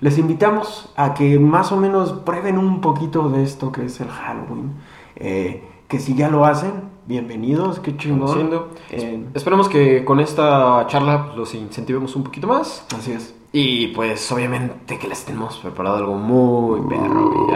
[0.00, 4.08] les invitamos a que más o menos prueben un poquito de esto que es el
[4.08, 4.72] Halloween.
[5.16, 6.72] Eh, que si ya lo hacen,
[7.06, 8.50] bienvenidos, qué chingón.
[8.90, 12.86] Eh, Esperemos que con esta charla los incentivemos un poquito más.
[12.96, 13.34] así es.
[13.52, 17.46] Y pues obviamente que les tenemos preparado algo muy perro,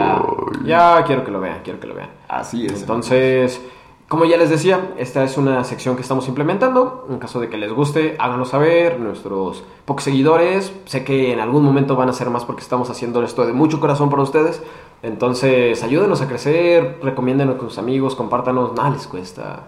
[0.65, 2.09] ya quiero que lo vean, quiero que lo vean.
[2.27, 2.81] Así es.
[2.81, 3.61] Entonces,
[4.07, 7.07] como ya les decía, esta es una sección que estamos implementando.
[7.09, 8.99] En caso de que les guste, háganos saber.
[8.99, 13.23] Nuestros pocos seguidores, sé que en algún momento van a ser más porque estamos haciendo
[13.23, 14.61] esto de mucho corazón para ustedes.
[15.01, 19.63] Entonces, ayúdenos a crecer, recomiéndenos con sus amigos, compártanos, nada les cuesta.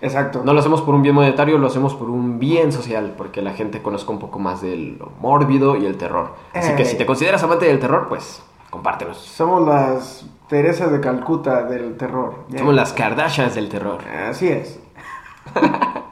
[0.00, 0.42] Exacto.
[0.44, 3.54] No lo hacemos por un bien monetario, lo hacemos por un bien social, porque la
[3.54, 6.34] gente conozca un poco más de lo mórbido y el terror.
[6.52, 9.18] Así que si te consideras amante del terror, pues compártenos.
[9.18, 12.46] Somos las Teresas de Calcuta del terror.
[12.56, 14.00] Somos las Kardashians del terror.
[14.28, 14.80] Así es.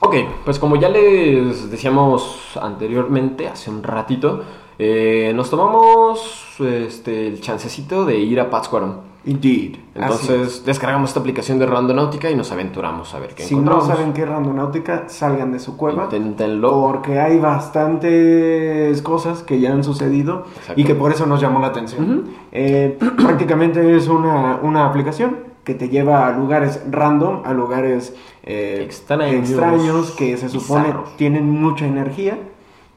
[0.00, 4.42] Ok, pues como ya les decíamos anteriormente, hace un ratito,
[4.78, 9.10] eh, nos tomamos este, el chancecito de ir a Pátzcuaro.
[9.26, 9.76] Indeed.
[9.94, 13.86] Entonces descargamos esta aplicación de Randonáutica y nos aventuramos a ver qué si encontramos.
[13.86, 16.04] no saben qué es Randonáutica, salgan de su cueva.
[16.04, 16.70] Inténtenlo.
[16.70, 20.80] Porque hay bastantes cosas que ya han sucedido Exacto.
[20.80, 22.30] y que por eso nos llamó la atención.
[22.50, 28.80] Eh, prácticamente es una, una aplicación que te lleva a lugares random, a lugares eh,
[28.84, 29.48] Extraños.
[29.50, 31.16] extraños que se supone Bizarros.
[31.16, 32.38] tienen mucha energía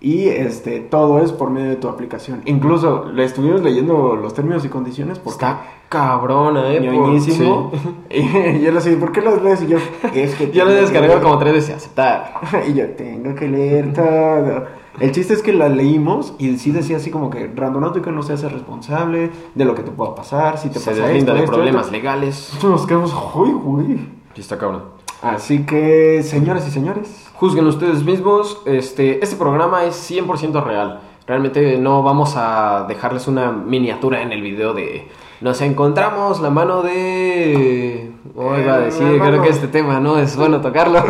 [0.02, 2.42] y este todo es por medio de tu aplicación.
[2.46, 6.82] Incluso le estuvimos leyendo los términos y condiciones porque Está cabrona, eh.
[6.82, 7.72] ñoñísimo.
[7.74, 7.80] sí.
[8.10, 9.62] Y yo le decía, ¿por qué los lees?
[9.62, 9.78] Y yo,
[10.14, 11.22] es que Yo lo descargué leer".
[11.22, 11.76] como tres veces.
[11.76, 12.34] Aceptar.
[12.68, 14.66] y yo tengo que leer todo.
[15.00, 18.34] El chiste es que la leímos y sí decía así como que Randonáutica no se
[18.34, 21.52] hace responsable de lo que te pueda pasar, si te Se pasa esto, de esto,
[21.52, 21.92] problemas esto.
[21.98, 22.54] legales.
[22.64, 24.08] Nos quedamos, uy.
[24.36, 24.84] Sí, está cabrón.
[25.22, 28.62] Así que, señoras y señores, Juzguen ustedes mismos.
[28.66, 31.00] Este, este programa es 100% real.
[31.26, 35.08] Realmente no vamos a dejarles una miniatura en el video de...
[35.42, 38.12] Nos encontramos la mano de...
[38.36, 41.02] Hoy va a Eh, decir, creo que este tema no es bueno tocarlo.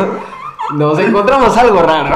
[0.74, 2.14] Nos encontramos algo raro.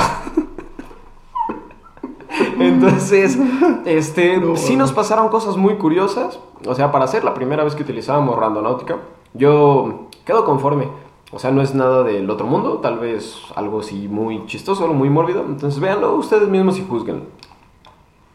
[2.61, 3.39] Entonces,
[3.85, 6.39] este, sí nos pasaron cosas muy curiosas.
[6.67, 8.99] O sea, para ser la primera vez que utilizábamos Randonáutica,
[9.35, 10.89] yo quedo conforme.
[11.31, 14.95] O sea, no es nada del otro mundo, tal vez algo así muy chistoso, algo
[14.95, 15.45] muy mórbido.
[15.47, 17.25] Entonces, véanlo ustedes mismos y juzguen.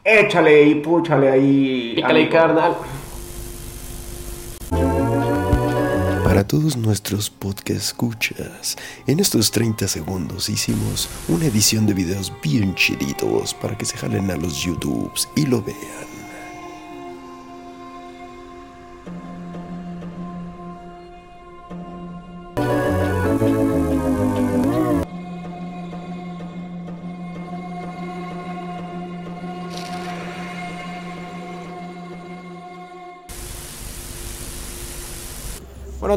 [0.04, 1.94] échale y púchale ahí.
[1.96, 2.32] Pícale, amigo.
[2.32, 2.76] carnal.
[6.48, 8.76] Todos nuestros podcast escuchas,
[9.08, 14.30] en estos 30 segundos hicimos una edición de videos bien chiditos para que se jalen
[14.30, 16.13] a los YouTubes y lo vean.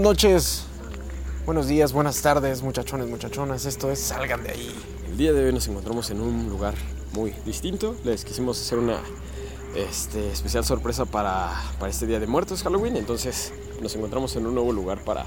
[0.06, 0.62] Noches,
[1.46, 3.64] buenos días, buenas tardes, muchachones, muchachonas.
[3.64, 4.72] Esto es Salgan de ahí.
[5.08, 6.74] El día de hoy nos encontramos en un lugar
[7.12, 7.96] muy distinto.
[8.04, 9.00] Les quisimos hacer una
[9.74, 12.96] este, especial sorpresa para, para este Día de Muertos, Halloween.
[12.96, 15.26] Entonces nos encontramos en un nuevo lugar para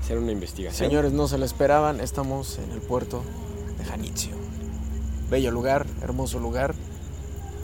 [0.00, 0.88] hacer una investigación.
[0.88, 3.22] Señores, no se lo esperaban, estamos en el puerto
[3.78, 4.34] de Janitzio.
[5.30, 6.74] Bello lugar, hermoso lugar.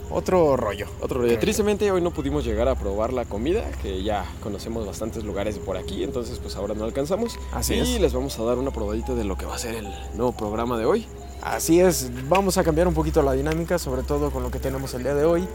[0.09, 0.87] Otro rollo.
[1.01, 1.39] Otro rollo.
[1.39, 5.77] Tristemente hoy no pudimos llegar a probar la comida, que ya conocemos bastantes lugares por
[5.77, 7.37] aquí, entonces pues ahora no alcanzamos.
[7.51, 8.01] Así y es.
[8.01, 10.77] les vamos a dar una probadita de lo que va a ser el nuevo programa
[10.77, 11.05] de hoy.
[11.41, 14.93] Así es, vamos a cambiar un poquito la dinámica, sobre todo con lo que tenemos
[14.93, 15.47] el día de hoy.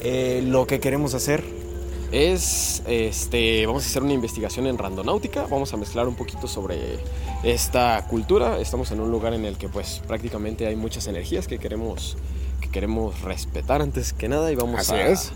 [0.00, 1.44] Eh, lo que queremos hacer.
[2.10, 6.98] Es, este, vamos a hacer una investigación en randonáutica, vamos a mezclar un poquito sobre
[7.42, 8.58] esta cultura.
[8.60, 12.16] Estamos en un lugar en el que pues prácticamente hay muchas energías que queremos,
[12.68, 15.32] que queremos respetar antes que nada y vamos Así a, es.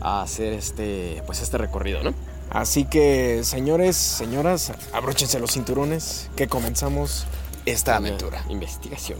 [0.00, 2.14] a hacer este, pues este recorrido, ¿no?
[2.50, 7.26] Así que, señores, señoras, abróchense los cinturones, que comenzamos
[7.64, 8.44] esta aventura.
[8.48, 9.18] Investigación.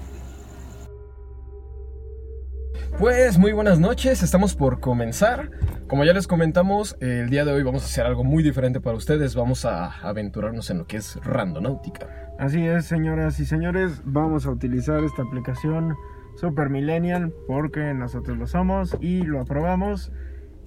[2.99, 5.51] Pues muy buenas noches, estamos por comenzar.
[5.88, 8.97] Como ya les comentamos, el día de hoy vamos a hacer algo muy diferente para
[8.97, 9.35] ustedes.
[9.35, 12.35] Vamos a aventurarnos en lo que es randonáutica.
[12.38, 15.97] Así es, señoras y señores, vamos a utilizar esta aplicación
[16.37, 20.12] Super Millennial porque nosotros lo somos y lo aprobamos.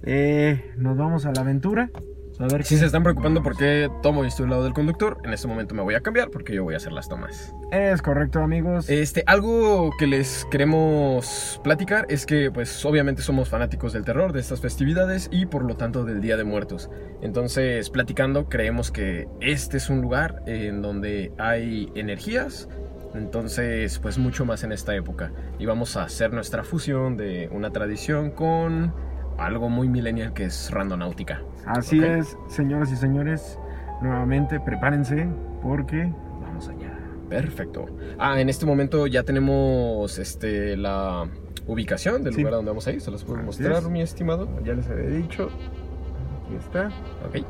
[0.02, 1.90] Eh, nos vamos a la aventura.
[2.38, 4.74] A ver Si qué- se están preocupando por qué tomo y estoy al lado del
[4.74, 7.54] conductor, en este momento me voy a cambiar porque yo voy a hacer las tomas.
[7.72, 8.90] Es correcto, amigos.
[8.90, 14.40] Este, algo que les queremos platicar es que, pues, obviamente somos fanáticos del terror, de
[14.40, 16.90] estas festividades y por lo tanto del Día de Muertos.
[17.22, 22.68] Entonces, platicando, creemos que este es un lugar en donde hay energías.
[23.16, 25.32] Entonces, pues mucho más en esta época.
[25.58, 28.92] Y vamos a hacer nuestra fusión de una tradición con
[29.38, 31.42] algo muy millennial que es randonáutica.
[31.66, 33.58] Así es, señoras y señores.
[34.02, 35.28] Nuevamente, prepárense
[35.62, 36.92] porque Vamos allá.
[37.28, 37.86] Perfecto.
[38.18, 41.26] Ah, en este momento ya tenemos este la
[41.66, 42.40] ubicación del Sí.
[42.40, 43.00] lugar donde vamos a ir.
[43.00, 43.88] Se los puedo Así mostrar, es.
[43.88, 44.48] mi estimado.
[44.64, 45.50] ya les había dicho.
[46.46, 46.86] Aquí está.
[47.26, 47.44] Ok.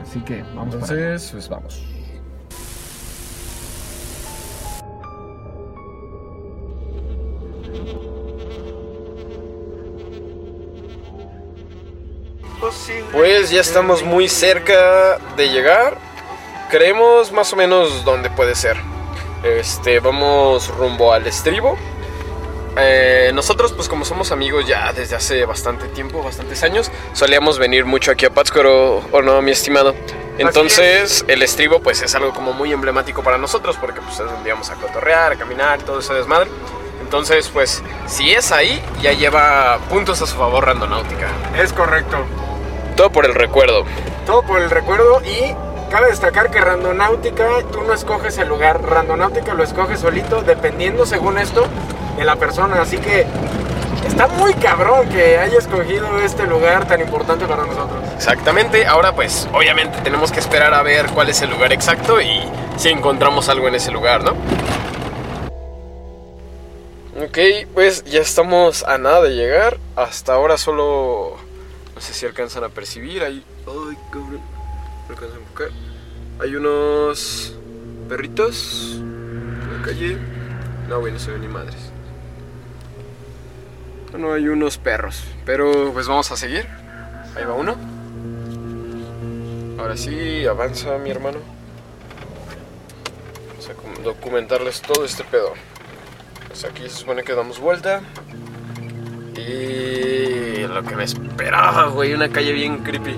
[0.00, 1.04] Así que vamos para allá.
[1.04, 1.86] Entonces, pues vamos.
[13.12, 15.98] Pues ya estamos muy cerca de llegar.
[16.70, 18.76] Creemos más o menos dónde puede ser.
[19.42, 21.76] Este, vamos rumbo al estribo.
[22.76, 27.84] Eh, nosotros, pues como somos amigos ya desde hace bastante tiempo, bastantes años, solíamos venir
[27.84, 29.92] mucho aquí a Pátzcuaro, ¿o no, mi estimado?
[30.38, 34.48] Entonces, el estribo, pues es algo como muy emblemático para nosotros, porque pues es donde
[34.48, 36.48] íbamos a cotorrear, a caminar, todo ese desmadre.
[37.02, 41.28] Entonces, pues, si es ahí, ya lleva puntos a su favor Randonáutica.
[41.58, 42.24] Es correcto.
[43.00, 43.84] Todo por el recuerdo.
[44.26, 45.56] Todo por el recuerdo y
[45.90, 51.38] cabe destacar que Randonáutica, tú no escoges el lugar, Randonáutica lo escoges solito, dependiendo según
[51.38, 51.66] esto
[52.18, 52.82] de la persona.
[52.82, 53.24] Así que
[54.06, 58.00] está muy cabrón que haya escogido este lugar tan importante para nosotros.
[58.16, 62.42] Exactamente, ahora pues obviamente tenemos que esperar a ver cuál es el lugar exacto y
[62.76, 64.32] si encontramos algo en ese lugar, ¿no?
[67.24, 67.38] Ok,
[67.72, 69.78] pues ya estamos a nada de llegar.
[69.96, 71.48] Hasta ahora solo...
[72.00, 73.22] No sé si alcanzan a percibir.
[73.22, 73.44] Ahí...
[73.66, 74.40] Ay, cabrón.
[75.10, 76.42] Alcanzan a.
[76.42, 77.54] Hay unos
[78.08, 80.16] perritos en la calle.
[80.88, 81.76] No, güey, no se ven ni madres.
[84.12, 85.24] Bueno, hay unos perros.
[85.44, 86.66] Pero pues vamos a seguir.
[87.36, 87.76] Ahí va uno.
[89.78, 91.40] Ahora sí, avanza mi hermano.
[93.50, 95.52] Vamos a documentarles todo este pedo.
[96.48, 98.00] Pues aquí se supone que damos vuelta.
[99.36, 103.16] Y lo que me esperaba, güey, una calle bien creepy.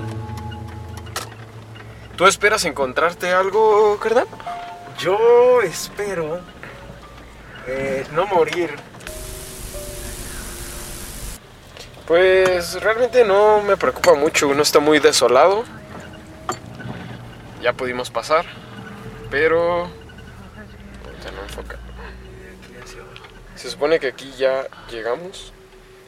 [2.15, 4.27] ¿Tú esperas encontrarte algo, carnal?
[4.99, 6.41] Yo espero
[7.67, 8.75] eh, no morir.
[12.05, 15.63] Pues realmente no me preocupa mucho, uno está muy desolado.
[17.61, 18.45] Ya pudimos pasar,
[19.31, 19.89] pero...
[21.47, 21.79] Enfoca.
[23.55, 25.52] Se supone que aquí ya llegamos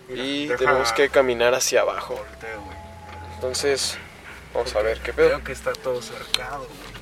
[0.10, 2.15] y tenemos que caminar hacia abajo.
[2.15, 2.62] Volteo.
[3.36, 3.98] Entonces,
[4.54, 5.30] vamos a ver qué pedo.
[5.30, 6.96] Veo que está todo cercado, güey.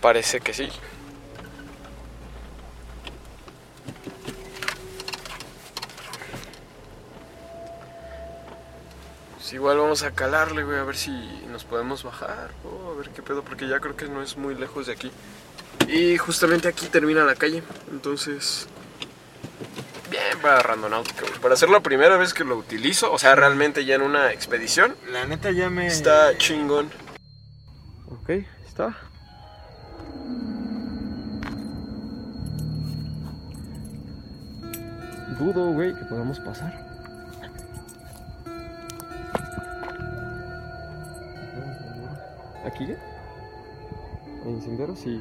[0.00, 0.68] Parece que sí.
[9.34, 11.10] Pues igual vamos a calarle, güey, a ver si
[11.50, 12.50] nos podemos bajar.
[12.64, 15.10] o a ver qué pedo, porque ya creo que no es muy lejos de aquí.
[15.88, 17.62] Y justamente aquí termina la calle.
[17.90, 18.68] Entonces,
[20.36, 21.40] para Randonáutica, güey.
[21.40, 24.94] Para ser la primera vez que lo utilizo, o sea, realmente ya en una expedición,
[25.10, 25.86] La neta ya me...
[25.86, 26.90] está chingón.
[28.10, 28.30] Ok,
[28.66, 28.96] está.
[35.38, 36.90] Dudo, güey, que podamos pasar.
[42.66, 42.96] ¿Aquí ya?
[44.44, 44.94] ¿En sendero?
[44.94, 45.20] Sí.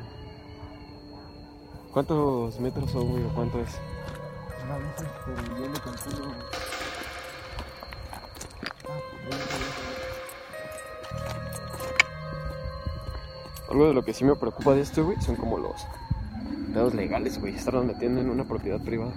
[1.93, 3.23] ¿Cuántos metros son, güey?
[3.23, 3.79] o ¿Cuánto es?
[13.69, 15.87] Algo de lo que sí me preocupa de esto, güey, son como los
[16.73, 17.55] pedos legales, güey.
[17.55, 19.13] Estarnos metiendo en una propiedad privada.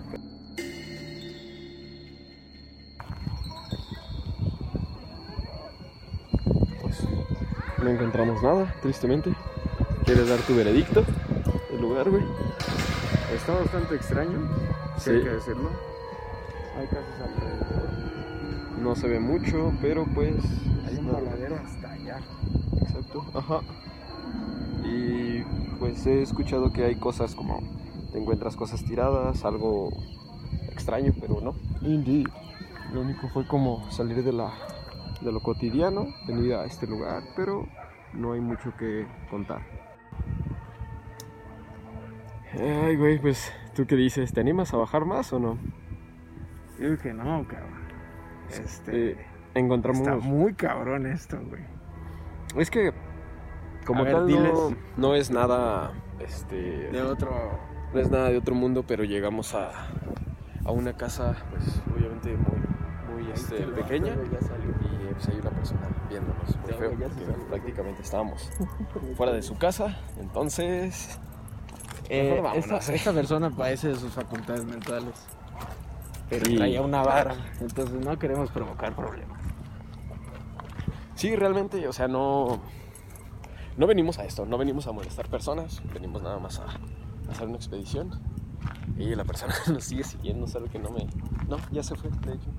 [6.81, 6.99] Pues
[7.83, 9.35] no encontramos nada, tristemente.
[10.05, 11.05] ¿Quieres dar tu veredicto
[11.71, 12.25] del lugar, güey?
[13.35, 14.39] Está bastante extraño,
[14.99, 15.11] Sí.
[15.11, 15.71] hay que decirlo.
[16.79, 17.91] Hay casas alrededor.
[18.81, 20.35] No se ve mucho, pero pues.
[20.87, 21.13] Hay un no.
[21.15, 22.21] voladero hasta allá.
[22.81, 23.61] Exacto, ajá.
[24.85, 25.43] Y
[25.79, 27.61] pues he escuchado que hay cosas como
[28.13, 29.91] te encuentras cosas tiradas, algo
[30.71, 31.55] extraño, pero no.
[31.81, 32.29] Indeed.
[32.93, 34.53] Lo único fue como salir de la
[35.23, 37.67] de lo cotidiano, venir a este lugar, pero
[38.13, 39.63] no hay mucho que contar.
[42.59, 45.59] Ay, güey, pues tú qué dices, ¿te animas a bajar más o no?
[46.79, 47.83] Yo que no, cabrón.
[48.51, 49.13] Este...
[49.13, 51.63] Eh, encontramos Está muy cabrón esto, güey.
[52.57, 52.93] Es que
[53.87, 54.53] como ver, tal diles.
[54.53, 57.59] no, no es nada este De otro...
[57.93, 59.71] no es nada de otro mundo, pero llegamos a,
[60.65, 66.57] a una casa pues obviamente muy muy este, pequeña y pues hay una persona viéndonos
[66.63, 68.51] muy feo porque prácticamente estábamos
[69.17, 71.21] fuera de su casa, entonces
[72.15, 72.95] Eh, esta, eh.
[72.97, 75.15] esta persona padece de sus facultades mentales.
[76.29, 76.57] Pero Sí.
[76.57, 77.35] traía una vara.
[77.61, 79.41] Entonces no queremos provocar problemas.
[81.15, 82.61] Sí, realmente, o sea, no
[83.77, 87.49] no venimos a esto, no venimos a molestar personas, venimos nada más a, a hacer
[87.49, 88.11] una expedición.
[88.99, 91.07] Y la persona nos sigue siguiendo, sabe que no me
[91.49, 92.51] no, ya se fue, de hecho.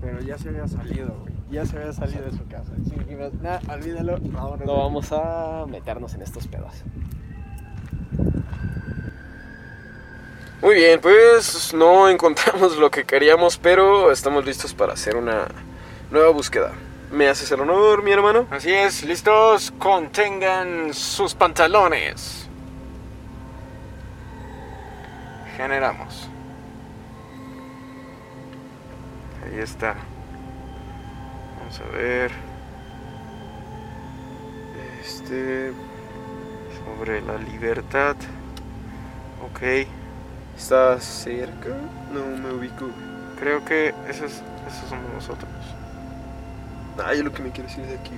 [0.00, 1.34] Pero ya se había salido, güey.
[1.50, 2.72] Ya se había salido de su casa.
[2.84, 4.18] Sí, dijimos, nah, olvídalo.
[4.20, 6.84] vámonos No vamos a meternos en estos pedos.
[10.62, 15.48] Muy bien, pues no encontramos lo que queríamos, pero estamos listos para hacer una
[16.10, 16.72] nueva búsqueda.
[17.10, 18.46] ¿Me haces el honor, mi hermano?
[18.50, 22.46] Así es, listos, contengan sus pantalones.
[25.56, 26.28] Generamos.
[29.46, 29.96] Ahí está.
[31.58, 32.32] Vamos a ver.
[35.02, 35.72] Este.
[36.84, 38.14] Sobre la libertad.
[39.42, 39.88] Ok.
[40.60, 41.70] ¿Está cerca?
[42.12, 42.90] No me ubico.
[43.38, 44.30] Creo que esos,
[44.68, 45.50] esos somos nosotros.
[47.02, 48.12] Ay, lo que me quieres decir de aquí.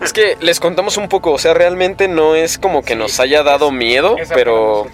[0.04, 3.42] es que les contamos un poco, o sea, realmente no es como que nos haya
[3.42, 4.86] dado miedo, pero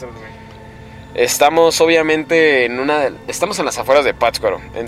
[1.15, 3.11] estamos obviamente en una...
[3.29, 4.59] Estamos en las afueras de Pátzcuaro.
[4.75, 4.87] En...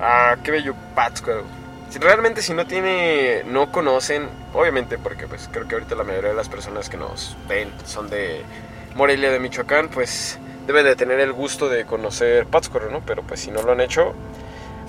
[0.00, 1.57] Ah, qué bello Pátzcuaro.
[1.90, 6.30] Si realmente si no tiene, no conocen, obviamente porque pues creo que ahorita la mayoría
[6.30, 8.42] de las personas que nos ven son de
[8.94, 13.00] Morelia de Michoacán, pues deben de tener el gusto de conocer Pátzcuaro, ¿no?
[13.06, 14.14] Pero pues si no lo han hecho,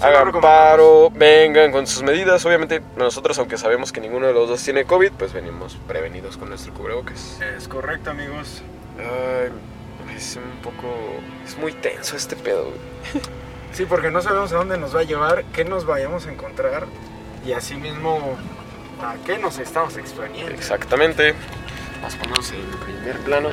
[0.02, 2.46] hagan paro, vengan con sus medidas.
[2.46, 6.50] Obviamente nosotros, aunque sabemos que ninguno de los dos tiene COVID, pues venimos prevenidos con
[6.50, 7.40] nuestro cubrebocas.
[7.58, 8.62] Es correcto, amigos.
[8.98, 9.52] Ay,
[10.16, 10.94] es un poco...
[11.46, 13.24] es muy tenso este pedo, güey.
[13.72, 16.86] Sí, porque no sabemos a dónde nos va a llevar, qué nos vayamos a encontrar
[17.46, 18.38] y así mismo
[19.02, 20.52] a qué nos estamos exponiendo.
[20.52, 21.34] Exactamente.
[22.02, 23.50] Más ponemos en primer plano.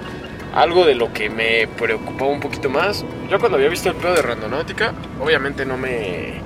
[0.54, 3.04] Algo de lo que me preocupó un poquito más.
[3.30, 6.40] Yo cuando había visto el pedo de randonáutica, obviamente no me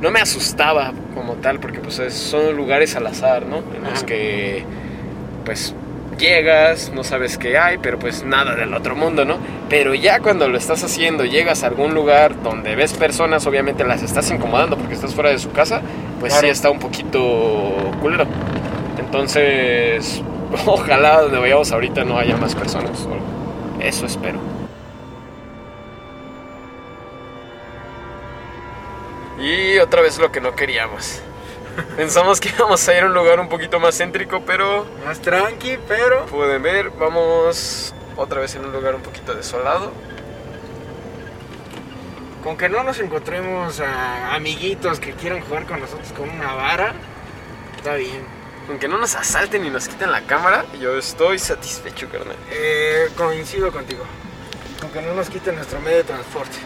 [0.00, 3.58] no me asustaba como tal porque pues son lugares al azar, ¿no?
[3.74, 4.64] En los que
[5.44, 5.74] pues
[6.18, 9.38] llegas, no sabes qué hay, pero pues nada del otro mundo, ¿no?
[9.68, 14.02] Pero ya cuando lo estás haciendo, llegas a algún lugar donde ves personas, obviamente las
[14.02, 15.82] estás incomodando porque estás fuera de su casa,
[16.20, 18.26] pues sí está un poquito culero.
[18.98, 20.22] Entonces,
[20.66, 23.06] ojalá donde vayamos ahorita no haya más personas.
[23.78, 24.38] Eso espero.
[29.38, 31.20] Y otra vez lo que no queríamos.
[31.96, 34.86] Pensamos que íbamos a ir a un lugar un poquito más céntrico, pero...
[35.04, 36.24] Más tranqui, pero...
[36.26, 39.92] Pueden ver, vamos otra vez en un lugar un poquito desolado.
[42.42, 46.94] Con que no nos encontremos a amiguitos que quieran jugar con nosotros con una vara,
[47.76, 48.26] está bien.
[48.66, 52.36] Con que no nos asalten y nos quiten la cámara, yo estoy satisfecho, carnal.
[52.50, 54.04] Eh, coincido contigo.
[54.80, 56.58] Con que no nos quiten nuestro medio de transporte.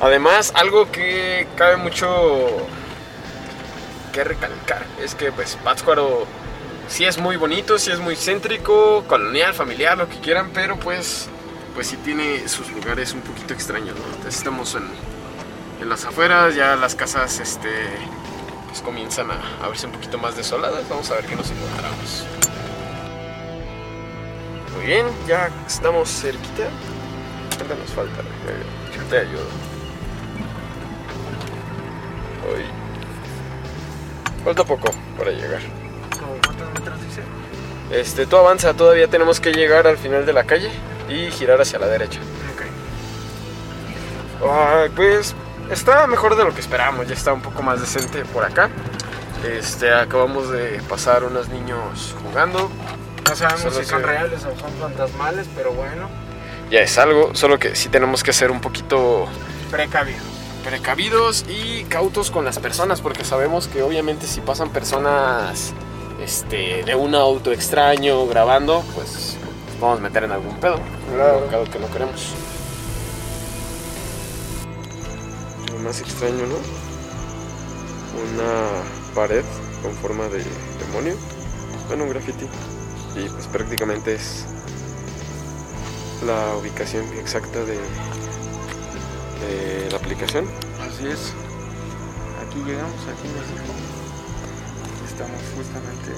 [0.00, 2.66] Además, algo que cabe mucho
[4.12, 6.26] que recalcar es que pues Pátzcuaro
[6.88, 11.28] sí es muy bonito, sí es muy céntrico, colonial, familiar, lo que quieran, pero pues
[11.74, 14.28] pues sí tiene sus lugares un poquito extraños, ¿no?
[14.28, 14.84] Estamos en,
[15.80, 17.68] en las afueras, ya las casas este
[18.68, 22.24] pues comienzan a, a, verse un poquito más desoladas, vamos a ver qué nos encontramos.
[24.76, 26.68] Muy bien, ya estamos cerquita.
[27.56, 28.22] ¿Cuánto nos falta?
[28.94, 29.46] Yo te ayudo.
[32.52, 32.64] Hoy
[34.44, 35.83] Falta poco para llegar.
[36.44, 37.22] ¿Cuántos metros dice?
[37.90, 40.70] Este, tú avanza, todavía tenemos que llegar al final de la calle
[41.08, 42.20] y girar hacia la derecha.
[42.54, 42.62] Ok.
[44.46, 45.34] Ah, pues
[45.70, 48.70] está mejor de lo que esperábamos, ya está un poco más decente por acá.
[49.46, 52.70] Este, acabamos de pasar unos niños jugando.
[53.28, 56.08] No sabemos si son reales o son fantasmales, pero bueno.
[56.70, 59.26] Ya es algo, solo que sí tenemos que ser un poquito
[59.70, 65.74] precavidos precavidos y cautos con las personas, porque sabemos que obviamente si pasan personas
[66.24, 70.80] este, de un auto extraño grabando, pues nos vamos a meter en algún pedo.
[71.14, 71.70] Claro.
[71.70, 72.34] que no queremos.
[75.72, 76.56] Lo más extraño, ¿no?
[78.24, 79.44] Una pared
[79.82, 80.42] con forma de
[80.86, 81.14] demonio.
[81.88, 82.46] Bueno, un graffiti.
[83.16, 84.46] Y pues prácticamente es
[86.26, 87.78] la ubicación exacta de
[89.40, 90.46] de la aplicación.
[90.80, 91.32] Así es.
[92.42, 93.93] Aquí llegamos, aquí nos
[95.14, 96.10] estamos justamente.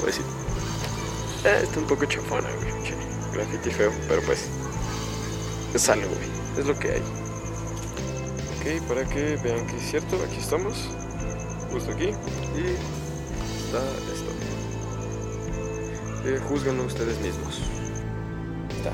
[0.00, 0.22] Pues sí.
[1.44, 2.72] Eh, está un poco chafona, güey.
[3.32, 4.48] Graffiti feo, pero pues.
[5.74, 6.28] Es algo, güey.
[6.58, 7.02] Es lo que hay.
[8.58, 10.74] Ok, para que vean que es cierto, aquí estamos.
[11.72, 12.10] Justo aquí.
[12.54, 12.76] Y
[13.66, 13.82] está
[14.12, 14.30] esto.
[16.24, 17.62] Eh, juzganlo ustedes mismos.
[18.76, 18.92] Está.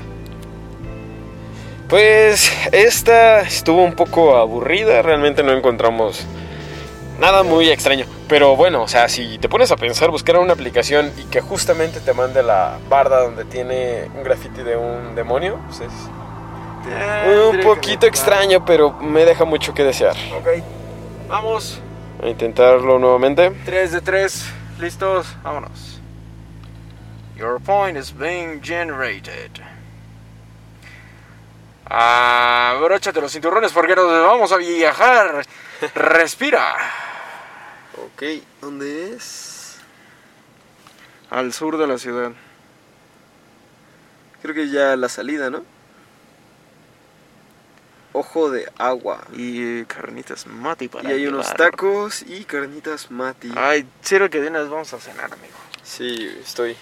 [1.87, 6.25] Pues esta estuvo un poco aburrida, realmente no encontramos
[7.19, 8.05] nada muy extraño.
[8.27, 11.99] Pero bueno, o sea, si te pones a pensar, buscar una aplicación y que justamente
[11.99, 15.91] te mande la barda donde tiene un graffiti de un demonio, pues es
[17.51, 20.15] un poquito extraño, pero me deja mucho que desear.
[20.37, 20.63] Ok,
[21.27, 21.81] vamos.
[22.23, 23.51] A intentarlo nuevamente.
[23.65, 24.45] 3 de 3,
[24.79, 25.99] listos, vámonos.
[27.37, 29.51] Your point is being generated.
[31.85, 35.45] Abróchate los cinturones porque nos vamos a viajar.
[35.95, 36.75] Respira.
[38.05, 38.23] Ok,
[38.61, 39.77] ¿dónde es?
[41.29, 42.31] Al sur de la ciudad.
[44.41, 45.63] Creo que ya la salida, ¿no?
[48.13, 49.21] Ojo de agua.
[49.33, 53.51] Y carnitas mati para Y hay unos tacos y carnitas mati.
[53.55, 55.57] Ay, cero que de una vez vamos a cenar, amigo.
[55.83, 56.75] Sí, estoy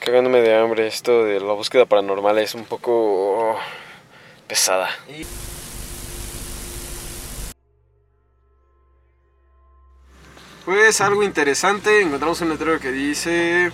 [0.00, 0.86] cagándome de hambre.
[0.86, 3.58] Esto de la búsqueda paranormal es un poco
[4.48, 4.88] pesada.
[10.68, 13.72] Pues algo interesante, encontramos un letrero que dice,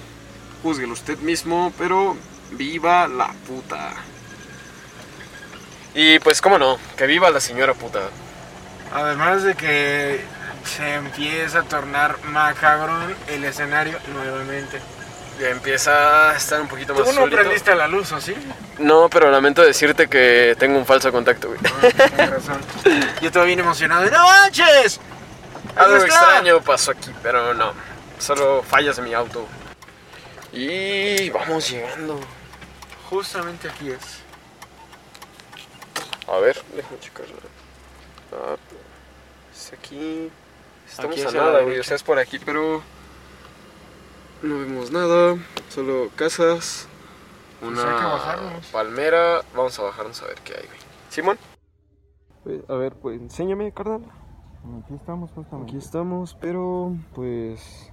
[0.63, 2.17] juzguelo usted mismo, pero
[2.53, 3.95] viva la puta.
[5.93, 7.99] Y pues cómo no, que viva la señora puta.
[8.93, 10.21] Además de que
[10.65, 14.81] se empieza a tornar macabrón el escenario nuevamente.
[15.41, 17.39] Ya empieza a estar un poquito más Tú no solito.
[17.39, 18.37] prendiste la luz, ¿o sí?
[18.79, 21.59] No, pero lamento decirte que tengo un falso contacto, güey.
[21.59, 22.61] Tienes razón.
[23.21, 24.09] Yo estaba bien emocionado.
[24.09, 25.01] ¡No manches!
[25.77, 26.07] Algo está!
[26.07, 27.73] extraño pasó aquí, pero no.
[28.19, 29.47] Solo fallas de mi auto.
[30.53, 32.21] Y vamos llegando.
[33.11, 34.21] Justamente aquí es.
[36.29, 37.37] A ver, déjame checarlo.
[38.33, 38.57] Ah,
[39.55, 40.31] es aquí.
[40.89, 41.79] Estamos Aquí a nada, güey.
[41.81, 42.83] O sea, es por aquí, pero.
[44.43, 45.37] No vemos nada.
[45.71, 46.87] Solo casas.
[47.61, 48.67] Una Pues hay que bajarnos.
[48.67, 49.43] palmera.
[49.55, 50.79] Vamos a bajarnos a ver qué hay, güey.
[51.11, 51.39] Simón.
[52.69, 54.03] A ver, pues enséñame, carnal.
[54.83, 55.71] Aquí estamos justamente.
[55.71, 57.93] Aquí estamos, pero pues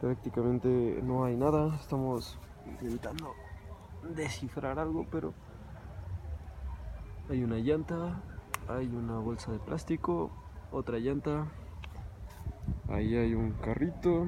[0.00, 1.76] prácticamente no hay nada.
[1.76, 3.32] Estamos intentando
[4.14, 5.32] descifrar algo, pero
[7.30, 8.20] hay una llanta,
[8.68, 10.30] hay una bolsa de plástico,
[10.72, 11.46] otra llanta,
[12.88, 14.26] ahí hay un carrito,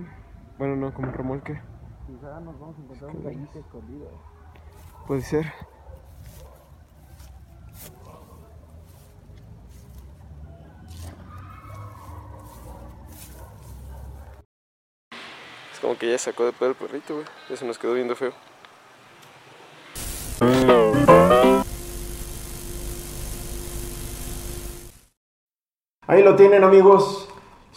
[0.58, 1.60] bueno no, como un remolque.
[2.06, 4.08] Quizá nos vamos a encontrar un gallito escondido.
[5.06, 5.52] Puede ser.
[15.84, 17.26] Como que ya sacó de pedo el perrito, güey.
[17.50, 18.32] Ya se nos quedó viendo feo.
[26.06, 27.28] Ahí lo tienen, amigos.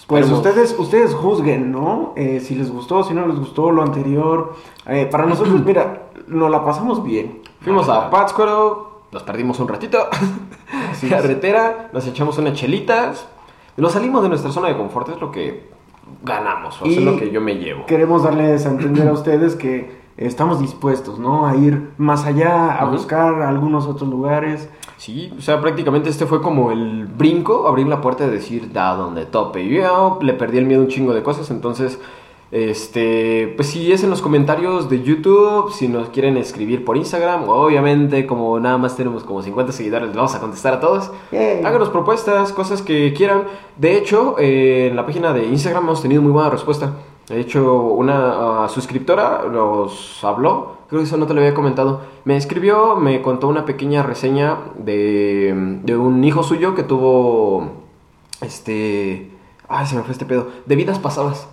[0.07, 0.31] Pues Esperemos.
[0.31, 2.13] ustedes, ustedes juzguen, ¿no?
[2.15, 4.55] Eh, si les gustó, si no les gustó lo anterior.
[4.85, 7.41] Eh, para nosotros, mira, nos la pasamos bien.
[7.59, 10.07] Fuimos a Pátzcuaro, nos perdimos un ratito.
[11.09, 13.27] Carretera, nos echamos unas chelitas.
[13.75, 15.76] Nos salimos de nuestra zona de confort, es lo que
[16.23, 17.85] ganamos, o sea, Y es lo que yo me llevo.
[17.85, 21.45] Queremos darles a entender a ustedes que estamos dispuestos, ¿no?
[21.45, 24.69] A ir más allá, a buscar algunos otros lugares.
[24.97, 28.95] Sí, o sea, prácticamente este fue como el brinco, abrir la puerta y decir, da
[28.95, 29.67] donde tope.
[29.67, 31.99] Yo le perdí el miedo a un chingo de cosas, entonces,
[32.51, 37.49] este, pues si es en los comentarios de YouTube, si nos quieren escribir por Instagram,
[37.49, 41.11] obviamente como nada más tenemos como 50 seguidores, vamos a contestar a todos.
[41.31, 41.63] Yay.
[41.65, 43.43] Háganos propuestas, cosas que quieran.
[43.75, 46.93] De hecho, eh, en la página de Instagram hemos tenido muy buena respuesta.
[47.27, 51.99] De hecho, una ah, suscriptora nos habló, creo que eso no te lo había comentado.
[52.23, 57.71] Me escribió, me contó una pequeña reseña de, de un hijo suyo que tuvo,
[58.39, 59.31] este,
[59.67, 61.49] ay, se me fue este pedo, de vidas pasadas.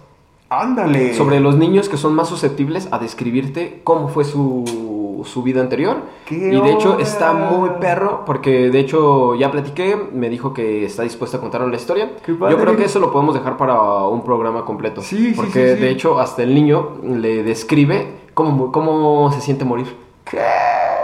[0.60, 1.14] Ándale.
[1.14, 5.96] Sobre los niños que son más susceptibles a describirte cómo fue su, su vida anterior.
[6.26, 7.02] ¿Qué Y de hecho onda?
[7.02, 11.70] está muy perro porque de hecho ya platiqué, me dijo que está dispuesto a contarnos
[11.70, 12.12] la historia.
[12.26, 13.74] Yo creo que eso lo podemos dejar para
[14.08, 15.00] un programa completo.
[15.02, 15.80] Sí, sí, Porque sí, sí.
[15.82, 19.86] de hecho hasta el niño le describe cómo, cómo se siente morir.
[20.24, 20.38] ¿Qué?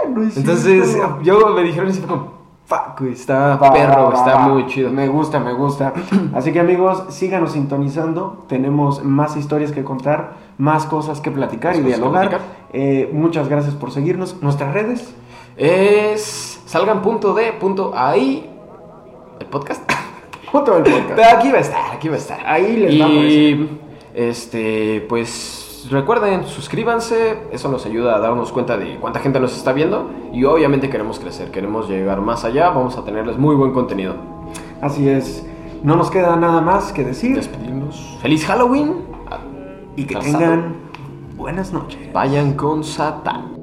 [0.09, 2.40] No es Entonces yo me dijeron y se fue como,
[2.71, 4.47] fuck, está Va, perro, va, está va.
[4.47, 4.89] muy chido.
[4.91, 5.93] Me gusta, me gusta.
[6.33, 8.45] Así que amigos, síganos sintonizando.
[8.47, 12.29] Tenemos más historias que contar, más cosas que platicar Más y dialogar.
[12.29, 12.55] platicar.
[12.71, 14.41] Eh, muchas gracias por seguirnos.
[14.41, 15.13] Nuestras redes.
[15.57, 18.49] Es salgan punto de punto ahí
[19.39, 19.81] el podcast.
[20.51, 21.13] Junto al podcast.
[21.15, 22.39] Pero aquí va a estar, aquí va a estar.
[22.45, 23.69] Ahí les Y
[24.13, 29.73] este, pues recuerden, suscríbanse, eso nos ayuda a darnos cuenta de cuánta gente nos está
[29.73, 34.15] viendo y obviamente queremos crecer, queremos llegar más allá, vamos a tenerles muy buen contenido.
[34.81, 35.45] Así es.
[35.83, 37.35] No nos queda nada más que decir.
[37.35, 38.17] Despedirnos.
[38.21, 39.05] Feliz Halloween.
[39.95, 40.37] Y que Calzado.
[40.37, 40.75] tengan
[41.35, 42.13] buenas noches.
[42.13, 43.60] Vayan con Satán.